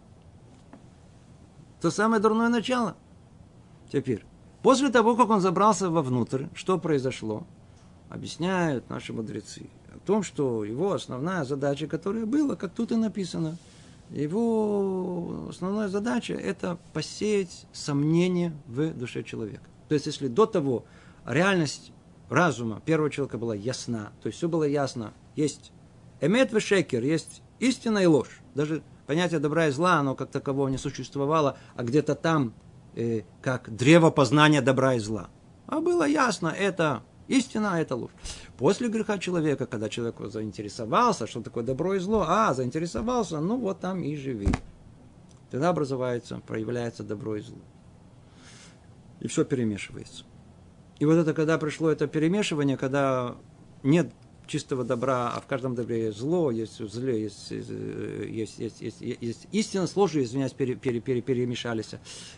[1.81, 2.97] То самое дурное начало.
[3.93, 4.25] Теперь,
[4.63, 7.47] после того, как он забрался вовнутрь, что произошло?
[8.09, 13.57] Объясняют наши мудрецы о том, что его основная задача, которая была, как тут и написано–
[14.11, 19.65] его основная задача– это посеять сомнение в душе человека.
[19.89, 20.85] То есть, если до того
[21.27, 21.93] реальность
[22.29, 25.73] разума первого человека была ясна, то есть все было ясно, есть
[26.21, 28.41] эмет в шекер, есть истина и ложь.
[28.55, 32.55] Даже понятие добра и зла, оно как такового не существовало, а где-то там,
[32.95, 35.29] э, как древо познания добра и зла.
[35.67, 38.11] А было ясно, это истина, это ложь.
[38.57, 43.81] После греха человека, когда человек заинтересовался, что такое добро и зло, а, заинтересовался, ну вот
[43.81, 44.49] там и живи.
[45.51, 47.59] Тогда образуется, проявляется добро и зло.
[49.21, 50.25] И все перемешивается.
[50.99, 53.37] И вот это, когда пришло это перемешивание, когда
[53.83, 54.13] нет
[54.47, 59.01] чистого добра, а в каждом добре есть зло, есть зле, есть, э, есть, есть, есть,
[59.01, 61.95] есть истина с извиняюсь, пере, пере, пере, перемешались.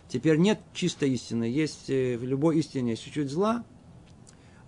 [0.09, 3.65] Теперь нет чистой истины, есть в любой истине есть чуть-чуть зла,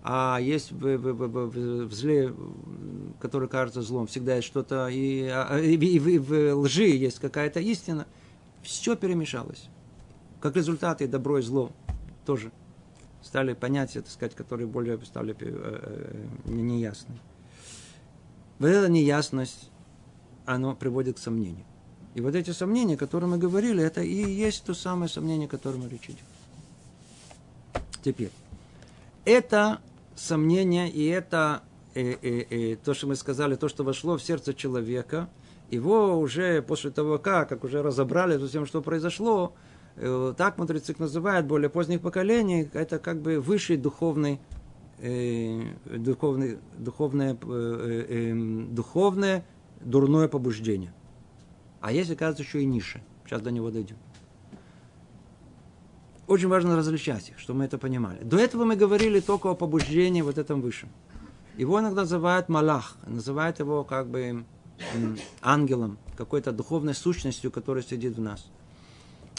[0.01, 2.33] а есть в, в, в, в зле,
[3.19, 8.07] который кажется злом, всегда есть что-то, и, а, и, и, в лжи есть какая-то истина.
[8.61, 9.69] Все перемешалось.
[10.41, 11.71] Как результат и добро, и зло
[12.25, 12.51] тоже
[13.21, 17.15] стали понятия, так сказать, которые более стали э, э, неясны.
[18.59, 19.69] Вот эта неясность,
[20.45, 21.65] оно приводит к сомнению.
[22.15, 25.49] И вот эти сомнения, о которых мы говорили, это и есть то самое сомнение, о
[25.49, 26.23] котором речь идет.
[28.01, 28.31] Теперь,
[29.25, 29.79] это
[30.19, 31.63] сомнение и это
[31.95, 35.29] э, э, э, то, что мы сказали, то, что вошло в сердце человека,
[35.71, 39.53] его уже после того, как, как уже разобрали со всем, что произошло,
[39.95, 44.39] э, так мудрецы называют, более поздних поколений, это как бы высший духовный,
[44.99, 49.45] э, духовный, духовное, э, э, эм, духовное
[49.81, 50.93] дурное побуждение.
[51.81, 53.01] А есть, оказывается, еще и ниша.
[53.25, 53.95] Сейчас до него дойдем.
[56.29, 58.23] Очень важно различать их, чтобы мы это понимали.
[58.23, 60.89] До этого мы говорили только о побуждении вот этом высшем.
[61.57, 64.45] Его иногда называют малах, называют его как бы
[65.41, 68.45] ангелом, какой-то духовной сущностью, которая сидит в нас.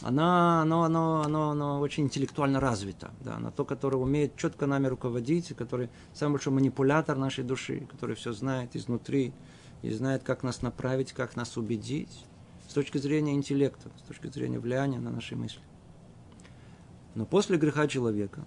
[0.02, 3.12] Она, она, она, она, она очень интеллектуально развита.
[3.20, 3.36] Да?
[3.36, 8.32] Она то, которая умеет четко нами руководить, который самый большой манипулятор нашей души, который все
[8.32, 9.32] знает изнутри
[9.82, 12.26] и знает, как нас направить, как нас убедить
[12.68, 15.60] с точки зрения интеллекта, с точки зрения влияния на наши мысли.
[17.14, 18.46] Но после греха человека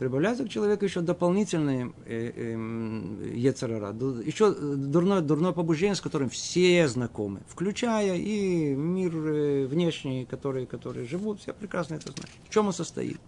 [0.00, 6.88] прибавляется к человеку еще дополнительные э, э, ецарара, еще дурное, дурное побуждение, с которым все
[6.88, 12.30] знакомы, включая и мир э, внешний, которые, которые живут, все прекрасно это знают.
[12.48, 13.20] В чем он состоит?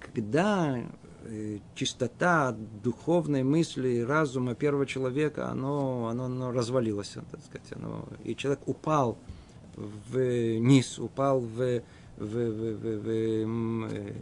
[0.00, 0.78] Когда
[1.24, 8.36] э, чистота духовной мысли, разума первого человека, оно, оно, оно развалилось, так сказать, оно, и
[8.36, 9.16] человек упал
[9.76, 11.82] вниз, упал в
[12.16, 14.14] в, в, в, в э,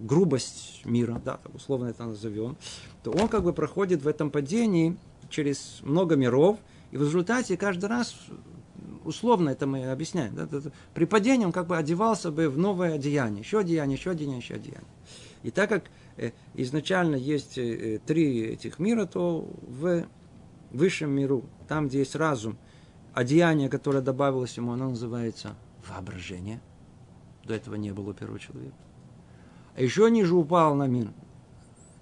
[0.00, 2.56] грубость мира, да, условно это назовем,
[3.02, 4.96] то он как бы проходит в этом падении
[5.28, 6.58] через много миров,
[6.90, 8.14] и в результате каждый раз
[9.04, 10.34] условно это мы объясняем.
[10.34, 10.48] Да,
[10.94, 14.54] при падении он как бы одевался бы в новое одеяние, еще одеяние, еще одеяние, еще
[14.54, 14.90] одеяние.
[15.42, 15.84] И так как
[16.16, 20.04] э, изначально есть э, три этих мира, то в
[20.72, 22.58] высшем миру, там, где есть разум,
[23.14, 25.56] одеяние, которое добавилось ему, оно называется
[25.88, 26.60] воображение.
[27.44, 28.76] До этого не было у первого человека.
[29.76, 31.12] А еще ниже упал на мир.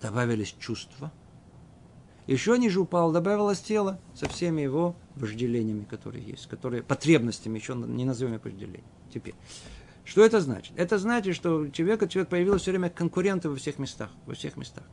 [0.01, 1.13] Добавились чувства.
[2.27, 8.05] Еще ниже упал, добавилось тело со всеми его вожделениями, которые есть, которые потребностями, еще не
[8.05, 8.85] назовем их вожделением.
[9.13, 9.35] Теперь.
[10.05, 10.73] Что это значит?
[10.77, 14.11] Это значит, что у человека, человек появился все время конкуренты во всех местах.
[14.27, 14.85] Во всех местах.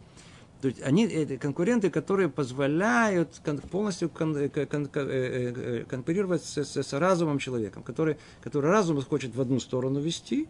[0.62, 3.42] То есть они это конкуренты, которые позволяют
[3.72, 8.70] полностью кон, э, кон, кон, э, э, конкурировать с, с, с разумом человеком, который, который
[8.70, 10.48] разум хочет в одну сторону вести,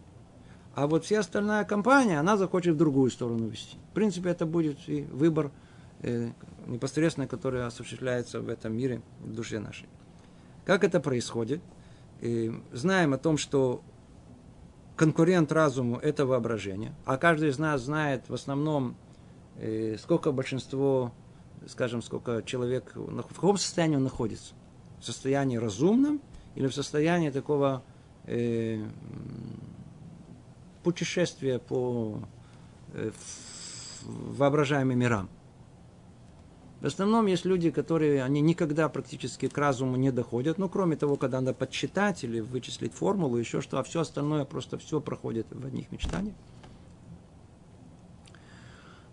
[0.74, 3.76] а вот вся остальная компания, она захочет в другую сторону вести.
[3.90, 5.50] В принципе, это будет и выбор
[6.00, 6.30] э,
[6.66, 9.88] непосредственно, который осуществляется в этом мире, в душе нашей.
[10.64, 11.62] Как это происходит?
[12.20, 13.82] И знаем о том, что
[14.96, 18.96] конкурент разуму– это воображение, а каждый из нас знает в основном
[19.60, 21.12] и сколько большинство,
[21.66, 24.54] скажем, сколько человек, в каком состоянии он находится?
[25.00, 26.20] В состоянии разумном
[26.54, 27.82] или в состоянии такого
[28.24, 28.84] э,
[30.82, 32.20] путешествия по
[32.94, 33.10] э,
[34.02, 35.28] воображаемым мирам?
[36.80, 41.14] В основном есть люди, которые, они никогда практически к разуму не доходят, ну, кроме того,
[41.14, 45.64] когда надо подсчитать или вычислить формулу, еще что, а все остальное просто все проходит в
[45.64, 46.34] одних мечтаниях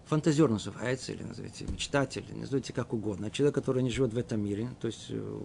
[0.09, 3.29] фантазер называется, или назовите мечтатель, назовите как угодно.
[3.29, 5.39] Человек, который не живет в этом мире, то есть э,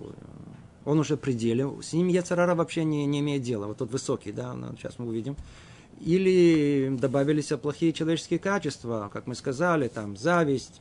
[0.85, 3.67] он уже пределе, с ним Яцерара вообще не, не имеет дела.
[3.67, 5.37] Вот тот высокий, да, ну, сейчас мы увидим.
[6.01, 10.81] Или добавились плохие человеческие качества, как мы сказали, там зависть,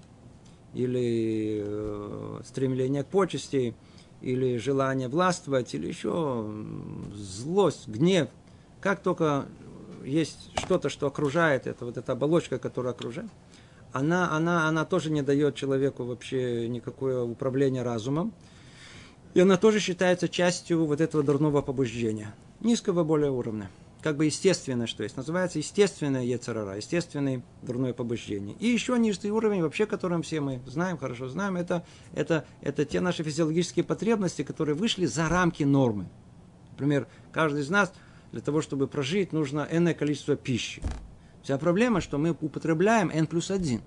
[0.74, 3.76] или э, стремление к почести,
[4.22, 6.50] или желание властвовать, или еще
[7.14, 8.30] злость, гнев.
[8.80, 9.46] Как только
[10.06, 13.30] есть что-то, что окружает это, вот эта оболочка, которая окружает,
[13.94, 18.34] она, она, она тоже не дает человеку вообще никакое управление разумом.
[19.34, 22.34] И она тоже считается частью вот этого дурного побуждения.
[22.60, 23.70] Низкого более уровня.
[24.02, 25.16] Как бы естественное, что есть.
[25.16, 28.56] Называется естественное ецерара, естественное дурное побуждение.
[28.60, 33.00] И еще нижний уровень, вообще, которым все мы знаем, хорошо знаем, это, это, это те
[33.00, 36.10] наши физиологические потребности, которые вышли за рамки нормы.
[36.72, 37.94] Например, каждый из нас
[38.32, 40.82] для того, чтобы прожить, нужно энное количество пищи.
[41.44, 43.82] Вся проблема, что мы употребляем n плюс 1.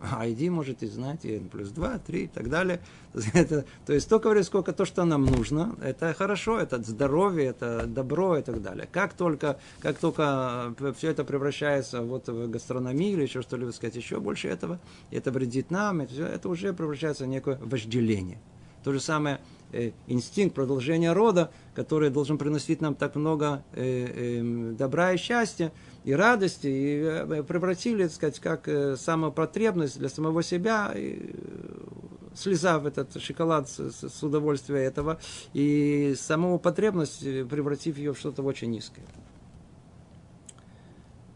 [0.00, 2.80] А ID может и знать, и n плюс 2, 3 и так далее.
[3.34, 7.86] Это, то есть столько времени, сколько то, что нам нужно, это хорошо, это здоровье, это
[7.86, 8.88] добро и так далее.
[8.90, 14.18] Как только, как только все это превращается вот в гастрономию или еще что-либо сказать, еще
[14.18, 18.38] больше этого, это вредит нам, это, все, это уже превращается в некое вожделение.
[18.82, 19.40] То же самое
[19.72, 25.72] э, инстинкт продолжения рода, который должен приносить нам так много э, э, добра и счастья,
[26.04, 32.34] и радости, и э, превратили, так сказать, как э, самопотребность для самого себя, и, э,
[32.34, 35.20] слезав этот шоколад с, с удовольствия этого,
[35.52, 39.04] и саму потребность превратив ее в что-то очень низкое.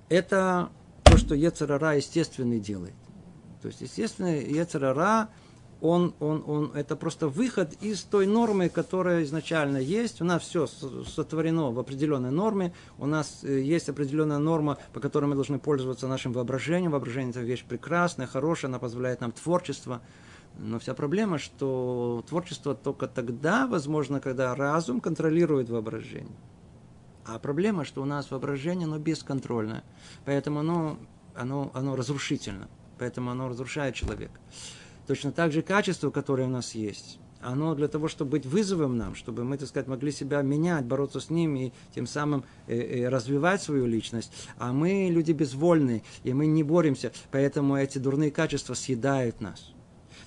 [0.09, 0.71] Это
[1.05, 2.95] то, что Ецерара естественный делает.
[3.63, 5.29] То есть, естественно, Ецерара–
[5.81, 10.23] он, он, он, это просто выход из той нормы, которая изначально есть.
[10.23, 12.73] У нас все сотворено в определенной норме.
[12.99, 16.93] У нас э, есть определенная норма, по которой мы должны пользоваться нашим воображением.
[16.93, 20.01] Воображение– это вещь прекрасная, хорошая, она позволяет нам творчество.
[20.59, 26.37] Но вся проблема, что творчество только тогда возможно, когда разум контролирует воображение.
[27.27, 29.85] А проблема, что у нас воображение, оно бесконтрольное.
[30.25, 30.99] Поэтому оно,
[31.35, 32.69] оно, оно разрушительно.
[32.99, 34.41] Поэтому оно разрушает человека.
[35.07, 39.15] Точно так же качество, которое у нас есть, оно для того, чтобы быть вызовом нам,
[39.15, 43.09] чтобы мы, так сказать, могли себя менять, бороться с ним и тем самым э, э,
[43.09, 44.33] развивать свою личность.
[44.59, 49.73] А мы люди безвольные, и мы не боремся, поэтому эти дурные качества съедают нас.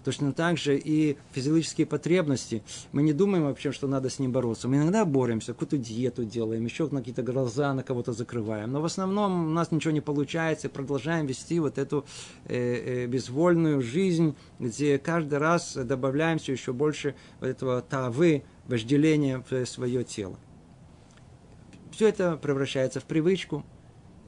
[0.04, 2.64] Точно так же и физиологические потребности.
[2.92, 4.68] Мы не думаем вообще, что надо с ним бороться.
[4.68, 8.72] Мы иногда боремся, какую-то диету делаем, еще на какие-то глаза на кого-то закрываем.
[8.72, 12.06] Но в основном у нас ничего не получается, продолжаем вести вот эту
[12.46, 19.44] э, э, безвольную жизнь, где каждый раз добавляем все еще больше вот этого тавы, вожделения
[19.50, 20.38] в свое тело.
[21.92, 23.66] Все это превращается в привычку,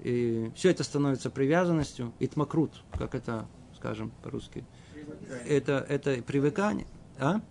[0.04, 4.66] и все это становится привязанностью, итмакрут, как это, скажем по-русски,
[5.48, 6.88] это, это привыкание.
[7.20, 7.42] А?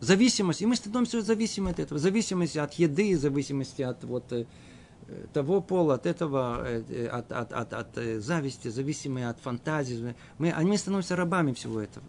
[0.00, 0.62] Зависимость.
[0.62, 1.98] И мы становимся зависимы от этого.
[1.98, 4.46] Зависимость от еды, зависимости от вот, э,
[5.32, 10.14] того пола, от этого, э, от, от, от, от э, зависти, зависимые от фантазии.
[10.38, 12.04] Мы, мы становимся рабами всего этого.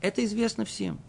[0.00, 1.00] Это известно всем.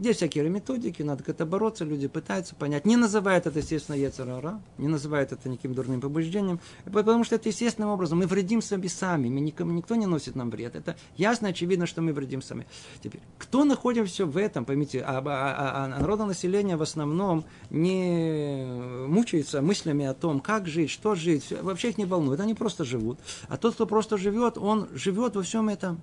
[0.00, 2.84] Есть всякие методики, надо как-то бороться, люди пытаются понять.
[2.84, 7.90] Не называют это, естественно, Ецарара, не называют это никаким дурным побуждением, потому что это естественным
[7.90, 8.18] образом.
[8.18, 10.76] Мы вредим себе сами, мы никому, никто не носит нам вред.
[10.76, 12.66] Это ясно, очевидно, что мы вредим сами.
[13.02, 18.66] Теперь, кто находится в этом, поймите, а, а, а, а народонаселение в основном не
[19.08, 23.18] мучается мыслями о том, как жить, что жить, вообще их не волнует, они просто живут.
[23.48, 26.00] А тот, кто просто живет, он живет во всем этом.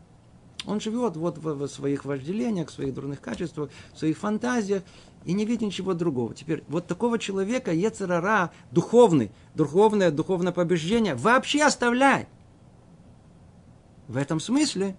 [0.68, 4.84] Он живет вот в, в своих вожделениях, в своих дурных качествах, в своих фантазиях
[5.26, 6.34] и не видит ничего другого.
[6.34, 12.28] Теперь вот такого человека Ецерара, духовный, духовное, духовное побеждение вообще оставляет.
[14.07, 14.95] В этом смысле,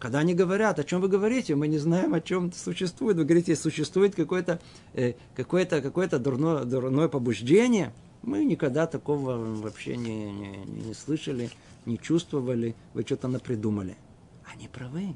[0.00, 3.16] когда они говорят, о чем вы говорите, мы не знаем, о чем существует.
[3.16, 4.60] Вы говорите, существует какое-то
[4.94, 7.92] э, какое какое дурное, дурное побуждение.
[8.22, 11.50] Мы никогда такого вообще не, не, не слышали,
[11.86, 12.74] не чувствовали.
[12.92, 13.96] Вы что-то напридумали.
[14.52, 15.14] Они правы.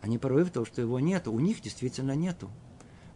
[0.00, 1.32] Они правы в том, что его нету.
[1.32, 2.50] У них действительно нету.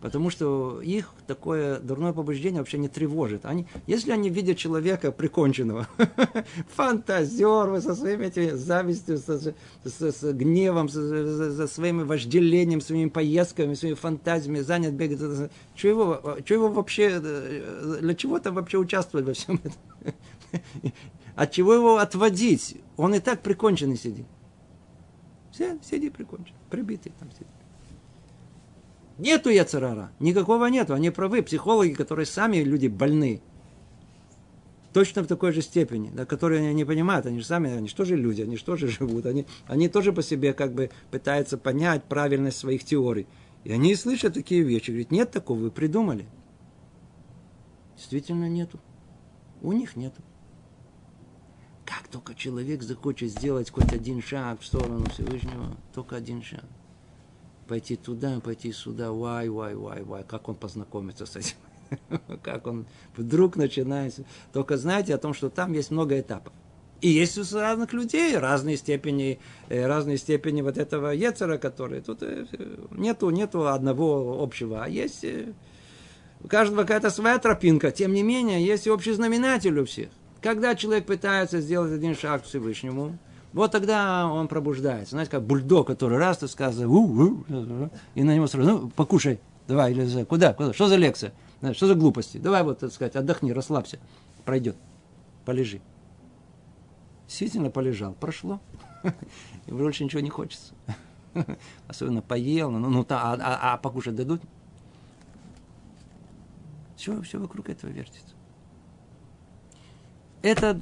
[0.01, 3.45] Потому что их такое дурное побуждение вообще не тревожит.
[3.45, 5.89] Они, если они видят человека приконченного,
[6.77, 13.97] фантазер со своими этими завистью, с, с, с гневом, со своими вожделением, своими поездками, своими
[13.97, 19.61] фантазиями, занят бегает, что его, что его вообще, для чего там вообще участвовать во всем
[19.65, 20.15] этом?
[21.35, 22.77] От чего его отводить?
[22.97, 24.27] Он и так приконченный сидит.
[25.59, 27.49] Все, сиди прикончен, прибитый там сидит.
[29.19, 33.43] Нету яцерара, никакого нету, они правы, психологи, которые сами люди больны,
[34.93, 37.97] точно в такой же степени, да, которые они не понимают, они же сами, они же
[37.97, 42.05] тоже люди, они же тоже живут, они, они тоже по себе как бы пытаются понять
[42.05, 43.27] правильность своих теорий.
[43.65, 46.27] И они слышат такие вещи, говорят, нет такого, вы придумали.
[47.97, 48.79] Действительно нету.
[49.61, 50.23] У них нету.
[51.89, 56.65] Как только человек захочет сделать хоть один шаг в сторону Всевышнего, только один шаг.
[57.67, 60.23] Пойти туда, пойти сюда, вай, вай, вай, вай.
[60.25, 61.57] Как он познакомится с этим?
[62.43, 62.85] Как он
[63.17, 64.15] вдруг начинает.
[64.53, 66.53] Только знайте о том, что там есть много этапов.
[67.01, 69.39] И есть у разных людей разные степени,
[69.71, 72.45] э, разные степени вот этого Ецера, который тут э,
[72.91, 75.55] нету, нету одного общего, а есть э,
[76.45, 77.93] у каждого какая-то своя тропинка.
[77.93, 80.11] Тем не менее, есть общий знаменатель у всех.
[80.41, 83.19] Когда человек пытается сделать один шаг к Всевышнему,
[83.53, 85.13] вот тогда он пробуждается.
[85.13, 86.91] Знаете, как бульдог, который раз ты сказал,
[88.15, 91.33] и на него сразу, ну, покушай, давай, или куда, куда, что за лекция,
[91.73, 93.99] что за глупости, давай вот, так сказать, отдохни, расслабься,
[94.45, 94.77] пройдет,
[95.45, 95.81] полежи.
[97.27, 98.61] Действительно полежал, прошло.
[99.67, 100.73] И больше ничего не хочется.
[101.87, 104.41] Особенно поел, ну, ну а, а, а покушать дадут?
[106.97, 108.35] Все, все вокруг этого вертится.
[110.43, 110.81] Это,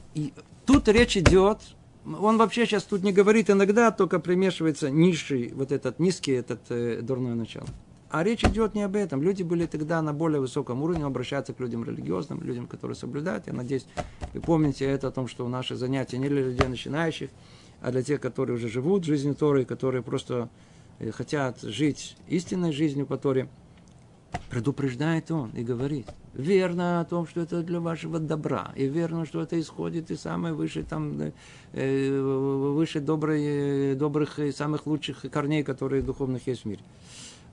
[0.64, 1.58] тут речь идет,
[2.04, 7.00] он вообще сейчас тут не говорит иногда, только примешивается низший, вот этот низкий, этот э,
[7.02, 7.66] дурное начало.
[8.08, 9.20] А речь идет не об этом.
[9.20, 13.48] Люди были тогда на более высоком уровне, обращаться к людям религиозным, людям, которые соблюдают.
[13.48, 13.86] Я надеюсь,
[14.32, 17.30] вы помните это о том, что наши занятия не для людей начинающих,
[17.80, 20.48] а для тех, которые уже живут жизнью Торы, которые просто
[20.98, 23.48] э, хотят жить истинной жизнью по Торе.
[24.50, 29.40] Предупреждает он и говорит, верно о том, что это для вашего добра, и верно, что
[29.40, 31.32] это исходит из самой высшей, там,
[31.72, 36.82] э, выше доброй, добрых и самых лучших корней, которые духовных есть в мире.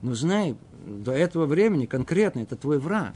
[0.02, 0.54] Но знай,
[0.86, 3.14] до этого времени конкретно это твой враг.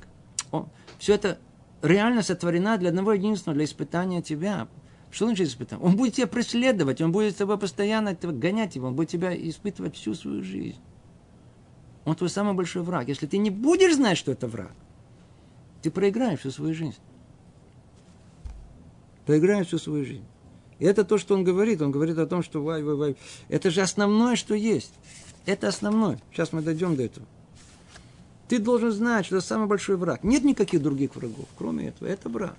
[0.53, 1.39] Он, все это
[1.83, 4.69] реально сотворено для одного единственного, для испытания тебя.
[5.11, 5.85] Что значит испытание?
[5.85, 10.15] Он будет тебя преследовать, он будет тебя постоянно гонять его, он будет тебя испытывать всю
[10.15, 10.81] свою жизнь.
[12.07, 13.09] Он твой самый большой враг.
[13.09, 14.73] Если ты не будешь знать, что это враг,
[15.83, 16.99] ты проиграешь всю свою жизнь.
[19.27, 20.25] Проиграешь всю свою жизнь.
[20.79, 21.83] И это то, что он говорит.
[21.83, 23.17] Он говорит о том, что вай, вай, вай.
[23.49, 24.93] Это же основное, что есть.
[25.47, 26.21] Это основное.
[26.33, 27.27] Сейчас мы дойдем до этого.
[28.49, 30.25] Ты должен знать, что это самый большой враг.
[30.25, 32.09] Нет никаких других врагов, кроме этого.
[32.09, 32.57] Это враг.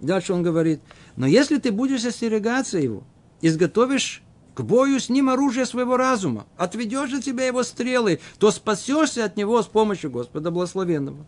[0.00, 0.80] Дальше он говорит,
[1.16, 3.02] но если ты будешь остерегаться его,
[3.40, 4.22] изготовишь
[4.58, 9.36] к бою с ним оружие своего разума, отведешь от тебя его стрелы, то спасешься от
[9.36, 11.24] него с помощью Господа Благословенного.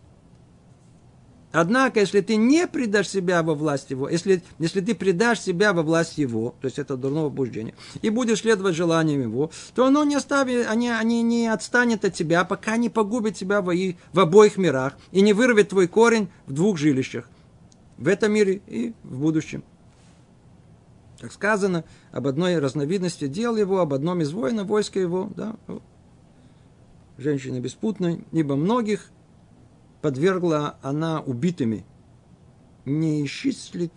[1.53, 5.81] Однако, если ты не предашь себя во власть его, если, если ты предашь себя во
[5.81, 10.15] власть его, то есть это дурного побуждения, и будешь следовать желаниям его, то оно не,
[10.15, 14.97] оставит, они, они не отстанет от тебя, пока не погубит тебя в, в обоих мирах
[15.13, 17.29] и не вырвет твой корень в двух жилищах,
[17.97, 19.63] в этом мире и в будущем.
[21.21, 25.55] Как сказано, об одной разновидности дел его, об одном из воинов войска его, да,
[27.19, 29.11] женщины беспутной, ибо многих
[30.01, 31.85] подвергла она убитыми,
[32.85, 33.91] не исчислит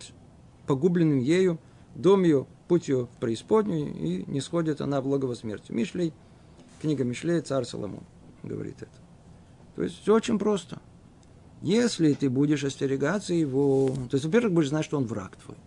[0.67, 1.57] погубленным ею
[1.95, 5.71] дом ее, путь ее в преисподнюю, и не сходит она в логово смерти.
[5.71, 6.13] Мишлей,
[6.79, 8.03] книга Мишлей, царь Соломон
[8.43, 8.91] говорит это.
[9.75, 10.79] То есть все очень просто.
[11.63, 15.57] Если ты будешь остерегаться его, то есть, во-первых, будешь знать, что он враг твой.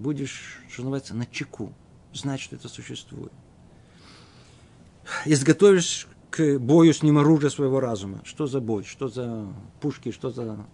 [0.00, 1.74] Будешь, что называется, на чеку,
[2.14, 3.32] знать, что это существует.
[5.26, 8.22] Изготовишь к бою с ним оружие своего разума.
[8.24, 8.84] Что за бой?
[8.84, 9.46] Что за
[9.82, 10.10] пушки?
[10.10, 10.64] Что за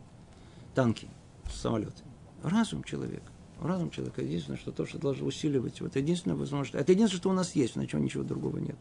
[0.77, 1.09] танки?
[1.53, 2.05] Самолеты?
[2.45, 3.27] Разум человека.
[3.61, 5.81] Разум человека единственное, что то, что должно усиливать.
[5.81, 6.77] Вот единственное возможность.
[6.77, 8.77] Это единственное, что у нас есть, на чем ничего другого нет.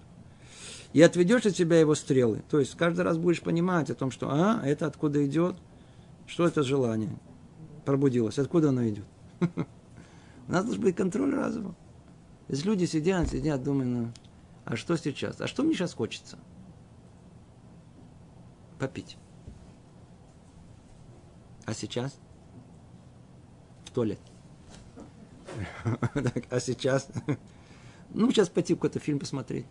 [0.93, 2.43] И отведешь от себя его стрелы.
[2.52, 5.56] То есть каждый раз будешь понимать о том, что а, это откуда идет,
[6.28, 7.18] что это желание
[7.84, 9.06] пробудилось, откуда оно идет.
[10.48, 11.76] У нас должен быть контроль разума.
[12.48, 14.12] Если люди сидят, сидят, думают, ну,
[14.66, 15.41] а что сейчас?
[15.41, 16.38] А что мне сейчас хочется?
[18.80, 19.18] попить.
[21.66, 22.20] А сейчас?
[23.86, 24.20] В туалет.
[26.50, 27.08] А сейчас?
[28.14, 29.66] Ну, сейчас пойти какой-то фильм посмотреть.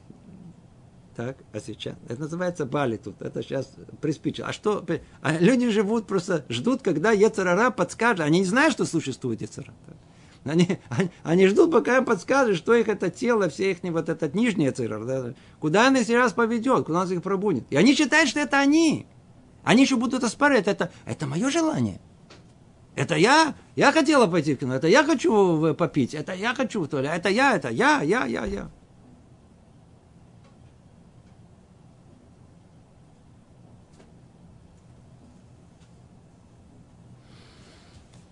[1.15, 1.95] Так, а сейчас?
[2.09, 3.23] Это называется бали тут.
[3.23, 4.49] Это сейчас приспичило.
[4.49, 4.85] А что?
[5.23, 8.21] А люди живут просто, ждут, когда Ецарара подскажет.
[8.21, 9.75] Они не знают, что существует Ецарара.
[10.45, 14.35] Они, они, они ждут, пока им подскажет, что их это тело, все их вот этот
[14.35, 17.65] нижний цирр, да, куда он сейчас поведет, куда он их пробудет.
[17.71, 19.07] И они считают, что это они.
[19.63, 21.99] Они еще будут это спорить, это, это мое желание.
[22.95, 26.89] Это я, я хотела пойти в кино, это я хочу попить, это я хочу в
[26.89, 28.71] туалет, это я, это я, я, я, я.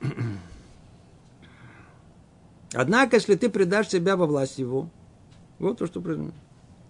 [2.75, 4.91] Однако, если ты предашь себя во власть его,
[5.59, 6.35] вот то, что произойдет,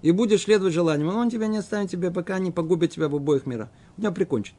[0.03, 3.47] и будешь следовать желаниям, он тебя не оставит тебе, пока не погубит тебя в обоих
[3.47, 3.69] мирах.
[3.97, 4.55] Он тебя прикончит.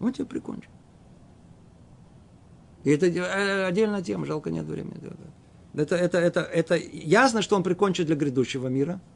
[0.00, 0.70] Он тебя прикончит.
[2.84, 5.00] И это э, отдельная тема, жалко нет времени.
[5.74, 9.00] Это, это, это, это ясно, что он прикончит для грядущего мира–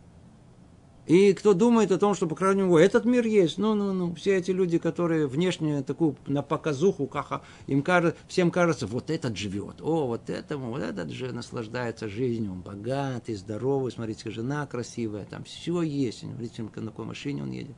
[1.07, 4.15] и кто думает о том, что, по крайней мере, этот мир есть, ну, ну, ну,
[4.15, 9.37] все эти люди, которые внешне такую на показуху, как им кажется, всем кажется, вот этот
[9.37, 15.25] живет, о, вот этому, вот этот же наслаждается жизнью, он богатый, здоровый, смотрите, жена красивая,
[15.25, 17.77] там все есть, смотрите, на какой машине он едет.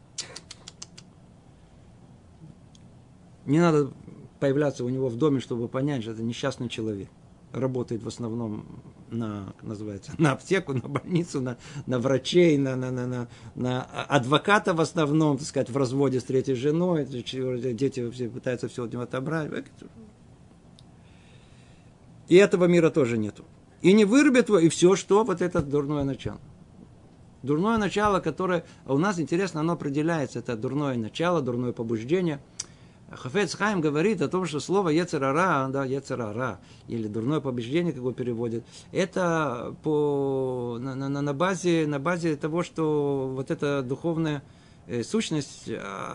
[3.47, 3.91] Не надо
[4.39, 7.09] появляться у него в доме, чтобы понять, что это несчастный человек.
[7.53, 8.67] Работает в основном
[9.15, 11.57] на, называется, на аптеку, на больницу, на,
[11.87, 16.25] на врачей, на, на, на, на, на адвоката в основном, так сказать, в разводе с
[16.25, 19.51] третьей женой, дети все пытаются все от него отобрать.
[22.29, 23.45] И этого мира тоже нету.
[23.83, 26.41] И не вырубит его, и все, что вот это дурное начало.
[27.43, 30.39] Дурное начало, которое у нас, интересно, оно определяется.
[30.39, 32.41] Это дурное начало, дурное побуждение–
[33.17, 38.13] Хафец Хайм говорит о том, что слово Ецерара, да, Ецерара, или дурное побеждение, как его
[38.13, 44.43] переводят, это по, на, на, на, базе, на базе того, что вот эта духовная
[44.87, 45.71] э, сущность,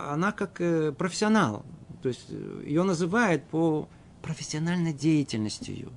[0.08, 1.66] она как э, профессионал.
[2.02, 3.88] То есть э, ее называют по
[4.22, 5.89] профессиональной деятельности ее.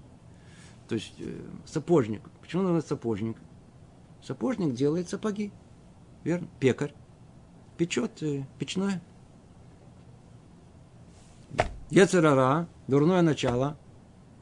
[0.89, 2.23] То есть э, сапожник.
[2.41, 3.37] Почему называется сапожник?
[4.23, 5.53] Сапожник делает сапоги.
[6.25, 6.49] Верно?
[6.61, 6.95] Пекарь.
[7.77, 9.01] Печет э, печное
[11.93, 13.77] Ецерара, дурное начало,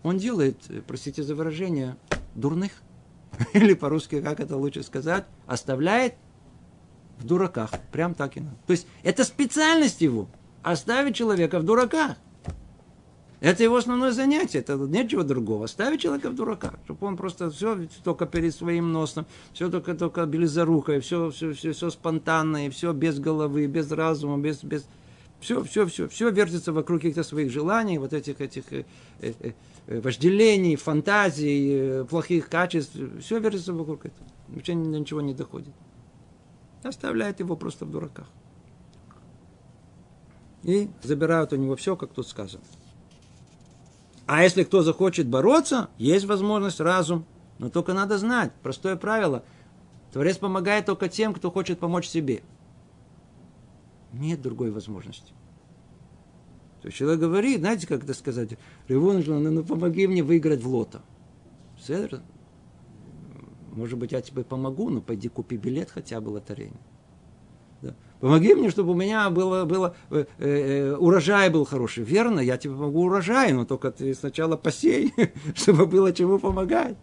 [0.05, 1.97] он делает, простите за выражение,
[2.37, 2.71] дурных.
[3.55, 6.15] Или по-русски, как это лучше сказать, оставляет
[7.19, 7.73] в дураках.
[7.91, 8.55] Прям так и надо.
[8.69, 10.29] То есть это специальность его.
[10.63, 12.17] Оставить человека в дураках.
[13.41, 15.67] Это его основное занятие, это нечего другого.
[15.67, 20.25] Ставить человека в дураках, чтобы он просто все только перед своим носом, все только, только
[20.25, 24.87] белизорукой, все, все, все, все спонтанное, все без головы, без разума, без, без,
[25.41, 28.85] все, все, все, все вертится вокруг каких-то своих желаний, вот этих, этих э,
[29.21, 29.53] э,
[29.87, 32.97] э, вожделений, фантазий, э, плохих качеств.
[33.21, 34.29] Все вертится вокруг этого.
[34.49, 35.75] Вообще ни ничего не доходит.
[36.83, 38.27] Оставляет его просто в дураках.
[40.63, 42.63] И забирают у него все, как тут сказано.
[44.27, 47.25] А если кто захочет бороться, есть возможность разум.
[47.59, 49.43] Но только надо знать, простое правило.
[50.13, 52.43] Творец помогает только тем, кто хочет помочь себе.
[54.13, 55.33] Нет другой возможности.
[56.83, 58.57] То есть человек говорит, знаете, как это сказать,
[58.89, 61.03] Ревон, ну, ну помоги мне выиграть в лото.
[61.79, 62.23] Седр,
[63.73, 66.81] может быть, я тебе помогу, но пойди купи билет хотя бы лотерейный.
[67.83, 67.95] Да.
[68.21, 72.05] Помоги мне, чтобы у меня было, было э, э, урожай был хороший.
[72.05, 75.15] Верно, я тебе помогу урожай, но только ты сначала посей,
[75.55, 76.97] чтобы было чему помогать.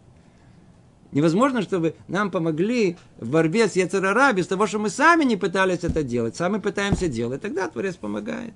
[1.17, 5.83] Невозможно, чтобы нам помогли в борьбе с Яцерара без того, что мы сами не пытались
[5.83, 6.35] это делать.
[6.35, 7.41] Сами пытаемся делать.
[7.41, 8.53] Тогда Творец помогает.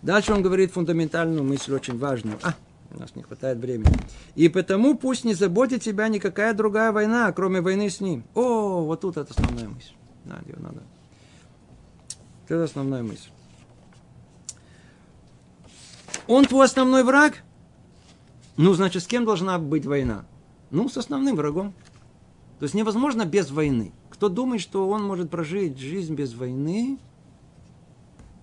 [0.00, 2.38] Дальше он говорит фундаментальную мысль, очень важную.
[2.42, 2.54] А,
[2.92, 3.92] у нас не хватает времени.
[4.36, 8.24] И потому пусть не заботит тебя никакая другая война, кроме войны с ним.
[8.34, 9.92] О, вот тут это основная мысль.
[10.24, 10.82] Надо, ее надо.
[12.48, 13.28] Это основная мысль.
[16.26, 17.34] Он твой основной враг–
[18.58, 20.26] ну, значит, с кем должна быть война?
[20.72, 21.72] Ну, с основным врагом.
[22.58, 23.92] То есть невозможно без войны.
[24.10, 26.98] Кто думает, что он может прожить жизнь без войны,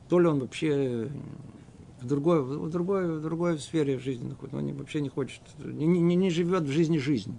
[0.07, 1.11] то ли он вообще
[2.01, 4.57] в другой, в другой, в другой сфере жизни находится.
[4.57, 7.37] Он вообще не хочет, не, не, не живет в жизни жизни.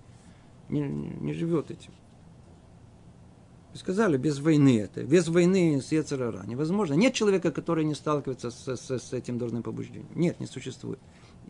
[0.69, 1.93] Не, не, живет этим.
[3.73, 5.03] Сказали, без войны это.
[5.03, 6.43] Без войны с Ецерара.
[6.45, 6.93] Невозможно.
[6.93, 10.09] Нет человека, который не сталкивается с, с, с этим дурным побуждением.
[10.15, 10.99] Нет, не существует.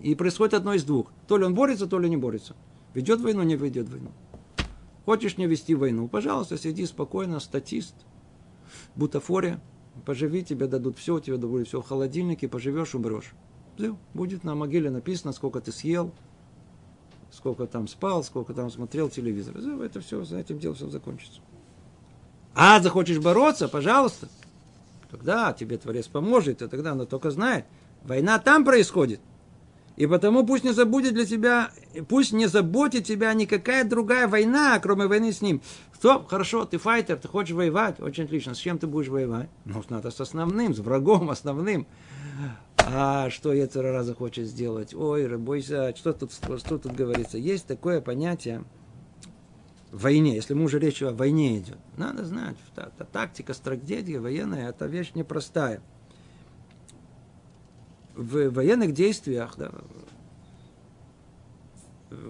[0.02, 1.10] И происходит одно из двух.
[1.26, 2.54] То ли он борется, то ли не борется.
[2.94, 4.10] Ведет войну, не ведет войну.
[5.04, 6.08] Хочешь не вести войну?
[6.08, 7.94] Пожалуйста, сиди спокойно, статист,
[8.94, 9.60] бутафория.
[10.04, 13.32] Поживи, тебе дадут все, тебе дадут все в холодильнике, поживешь, умрешь.
[13.76, 16.10] Все, будет на могиле написано, сколько ты съел,
[17.30, 19.56] сколько там спал, сколько там смотрел телевизор.
[19.56, 21.40] Это все, за этим делом все закончится.
[22.54, 24.28] А захочешь бороться, пожалуйста.
[25.10, 27.64] Тогда тебе Творец поможет, и тогда она только знает.
[28.04, 29.20] Война там происходит–
[29.96, 31.70] и потому пусть не забудет для тебя,
[32.08, 35.62] пусть не заботит тебя никакая другая война, кроме войны с ним.
[35.94, 36.22] Кто?
[36.24, 38.54] Хорошо, ты файтер, ты хочешь воевать, очень отлично.
[38.54, 39.48] С чем ты будешь воевать?
[39.64, 41.86] Ну, надо с основным, с врагом основным.
[42.78, 44.94] А что Ецерара захочет сделать?
[44.94, 47.38] Ой, бойся, что тут, что тут говорится?
[47.38, 48.64] Есть такое понятие
[49.90, 51.78] в войне, если мы уже речь о войне идет.
[51.96, 52.56] Надо знать,
[53.12, 55.80] тактика, стратегия военная, это вещь непростая
[58.16, 59.70] в военных действиях, да,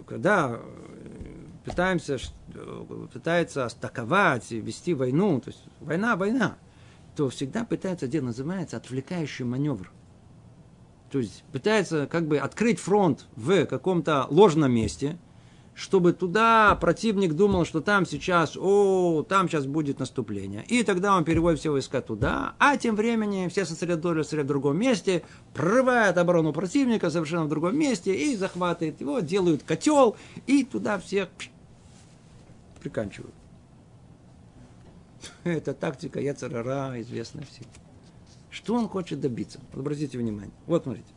[0.07, 0.61] когда
[1.65, 2.19] пытаемся,
[3.13, 6.57] пытается атаковать, вести войну, то есть война, война,
[7.15, 9.91] то всегда пытается делать, называется отвлекающий маневр.
[11.11, 15.19] То есть пытается как бы открыть фронт в каком-то ложном месте,
[15.77, 20.65] чтобы туда противник думал, что там сейчас, о, там сейчас будет наступление.
[20.69, 25.23] И тогда он переводит все войска туда, а тем временем все сосредоточились в другом месте,
[25.53, 30.17] прорывает оборону противника совершенно в другом месте и захватывает его, делают котел
[30.47, 31.29] и туда всех
[32.81, 33.35] приканчивают.
[35.45, 37.67] Это тактика Яцерара, известная всем.
[38.49, 39.61] Что он хочет добиться?
[39.75, 40.55] Обратите внимание.
[40.67, 41.16] Вот смотрите.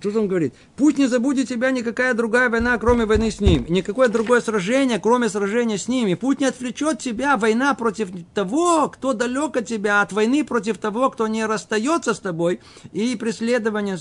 [0.00, 0.54] Что он говорит?
[0.76, 3.66] Пусть не забудет тебя никакая другая война, кроме войны с ним.
[3.68, 6.08] никакое другое сражение, кроме сражения с ним.
[6.08, 10.78] И пусть не отвлечет тебя война против того, кто далек от тебя, от войны против
[10.78, 12.60] того, кто не расстается с тобой.
[12.92, 13.98] И преследование...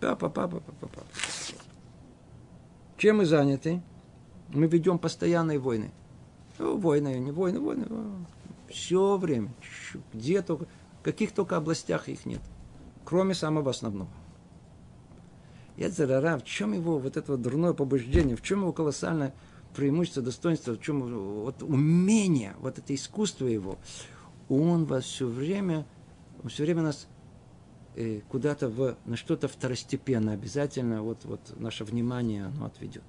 [0.00, 1.06] Папа, папа, папа, папа.
[2.96, 3.80] Чем мы заняты?
[4.48, 5.92] Мы ведем постоянные войны.
[6.58, 7.86] Ну, войны, не войны, войны.
[8.68, 9.52] Все время.
[10.12, 10.66] Где только,
[11.00, 12.40] в каких только областях их нет.
[13.04, 14.10] Кроме самого основного.
[15.78, 19.32] Ецерара, в чем его вот это вот дурное побуждение, в чем его колоссальное
[19.74, 23.78] преимущество, достоинство, в чем вот умение, вот это искусство его,
[24.48, 25.86] он вас все время,
[26.42, 27.06] он все время нас
[27.94, 33.04] э, куда-то в, на что-то второстепенное обязательно вот, вот наше внимание оно отведет.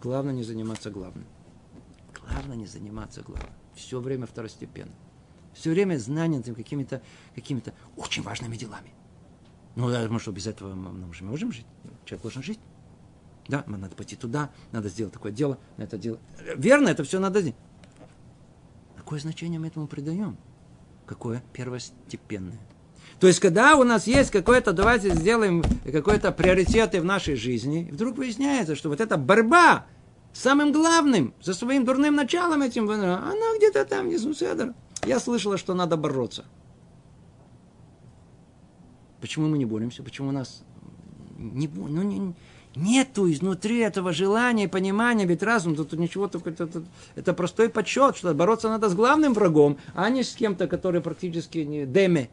[0.00, 1.26] Главное не заниматься главным.
[2.18, 3.52] Главное не заниматься главным.
[3.74, 4.92] Все время второстепенно.
[5.52, 7.02] Все время занятым какими-то
[7.34, 7.62] какими
[7.96, 8.94] очень важными делами.
[9.76, 11.66] Ну, я думаю, что без этого мы же можем жить.
[12.10, 12.58] Человек должен жить.
[13.46, 16.18] Да, надо пойти туда, надо сделать такое дело, на это дело.
[16.56, 17.56] Верно, это все надо сделать.
[18.96, 20.36] Какое значение мы этому придаем?
[21.06, 21.40] Какое?
[21.52, 22.58] Первостепенное.
[23.20, 28.18] То есть, когда у нас есть какой-то, давайте сделаем какой-то приоритет в нашей жизни, вдруг
[28.18, 29.86] выясняется, что вот эта борьба
[30.32, 34.74] с самым главным, со своим дурным началом этим, она где-то там внизу седер.
[35.06, 36.44] Я слышала, что надо бороться.
[39.20, 40.02] Почему мы не боремся?
[40.02, 40.64] Почему у нас
[41.40, 42.34] не, ну, не,
[42.76, 46.84] нету изнутри этого желания, понимания, ведь разум, тут ничего, только это, это,
[47.16, 51.58] это простой подсчет, что бороться надо с главным врагом, а не с кем-то, который практически
[51.58, 52.30] не деме.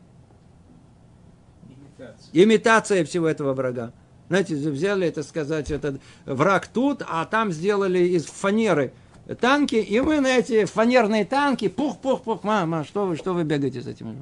[1.68, 2.44] Имитация.
[2.44, 3.94] Имитация всего этого врага.
[4.28, 8.94] Знаете, взяли, это сказать, этот враг тут, а там сделали из фанеры
[9.40, 13.88] танки, и мы на эти фанерные танки, пух-пух-пух, мама, что вы, что вы бегаете с
[13.88, 14.16] этим?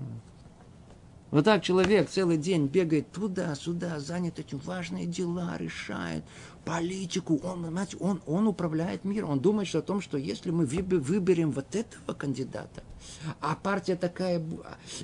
[1.36, 6.24] Вот так человек целый день бегает туда-сюда, занят этим важные дела, решает
[6.64, 7.42] политику.
[7.44, 9.32] Он, понимаете, он, он управляет миром.
[9.32, 12.84] Он думает о том, что если мы выберем вот этого кандидата,
[13.41, 14.41] а партия такая...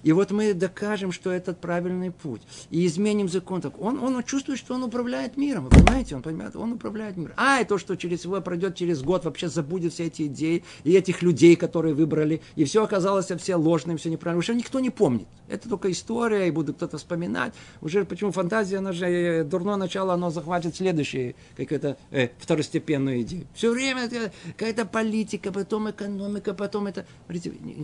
[0.04, 2.42] И вот мы докажем, что это правильный путь.
[2.70, 3.62] И изменим закон.
[3.62, 5.66] Так он, он чувствует, что он управляет миром.
[5.66, 6.16] Вы понимаете?
[6.16, 7.34] Он понимает, он управляет миром.
[7.38, 10.94] А, и то, что через его пройдет через год, вообще забудет все эти идеи и
[10.94, 12.42] этих людей, которые выбрали.
[12.56, 14.40] И все оказалось все ложным, все неправильно.
[14.40, 15.28] Уже никто не помнит.
[15.48, 17.54] Это только история, и будет кто-то вспоминать.
[17.82, 23.48] Уже почему фантазия, она же э, дурное начало, оно захватит следующие какую-то э, второстепенную идею.
[23.54, 24.10] Все время
[24.58, 27.06] какая-то политика, потом экономика, потом это...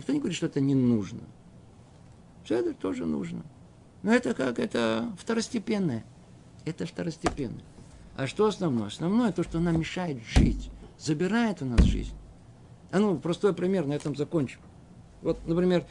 [0.08, 1.20] никто не говорит, что это не нужно.
[2.48, 3.42] Это тоже нужно.
[4.02, 4.58] Но это как?
[4.58, 6.02] Это второстепенное.
[6.64, 7.64] Это второстепенное.
[8.16, 8.86] А что основное?
[8.86, 10.70] Основное то, что нам мешает жить.
[10.98, 12.14] Забирает у нас жизнь.
[12.90, 14.60] А ну, простой пример, на этом закончим.
[15.20, 15.84] Вот, например,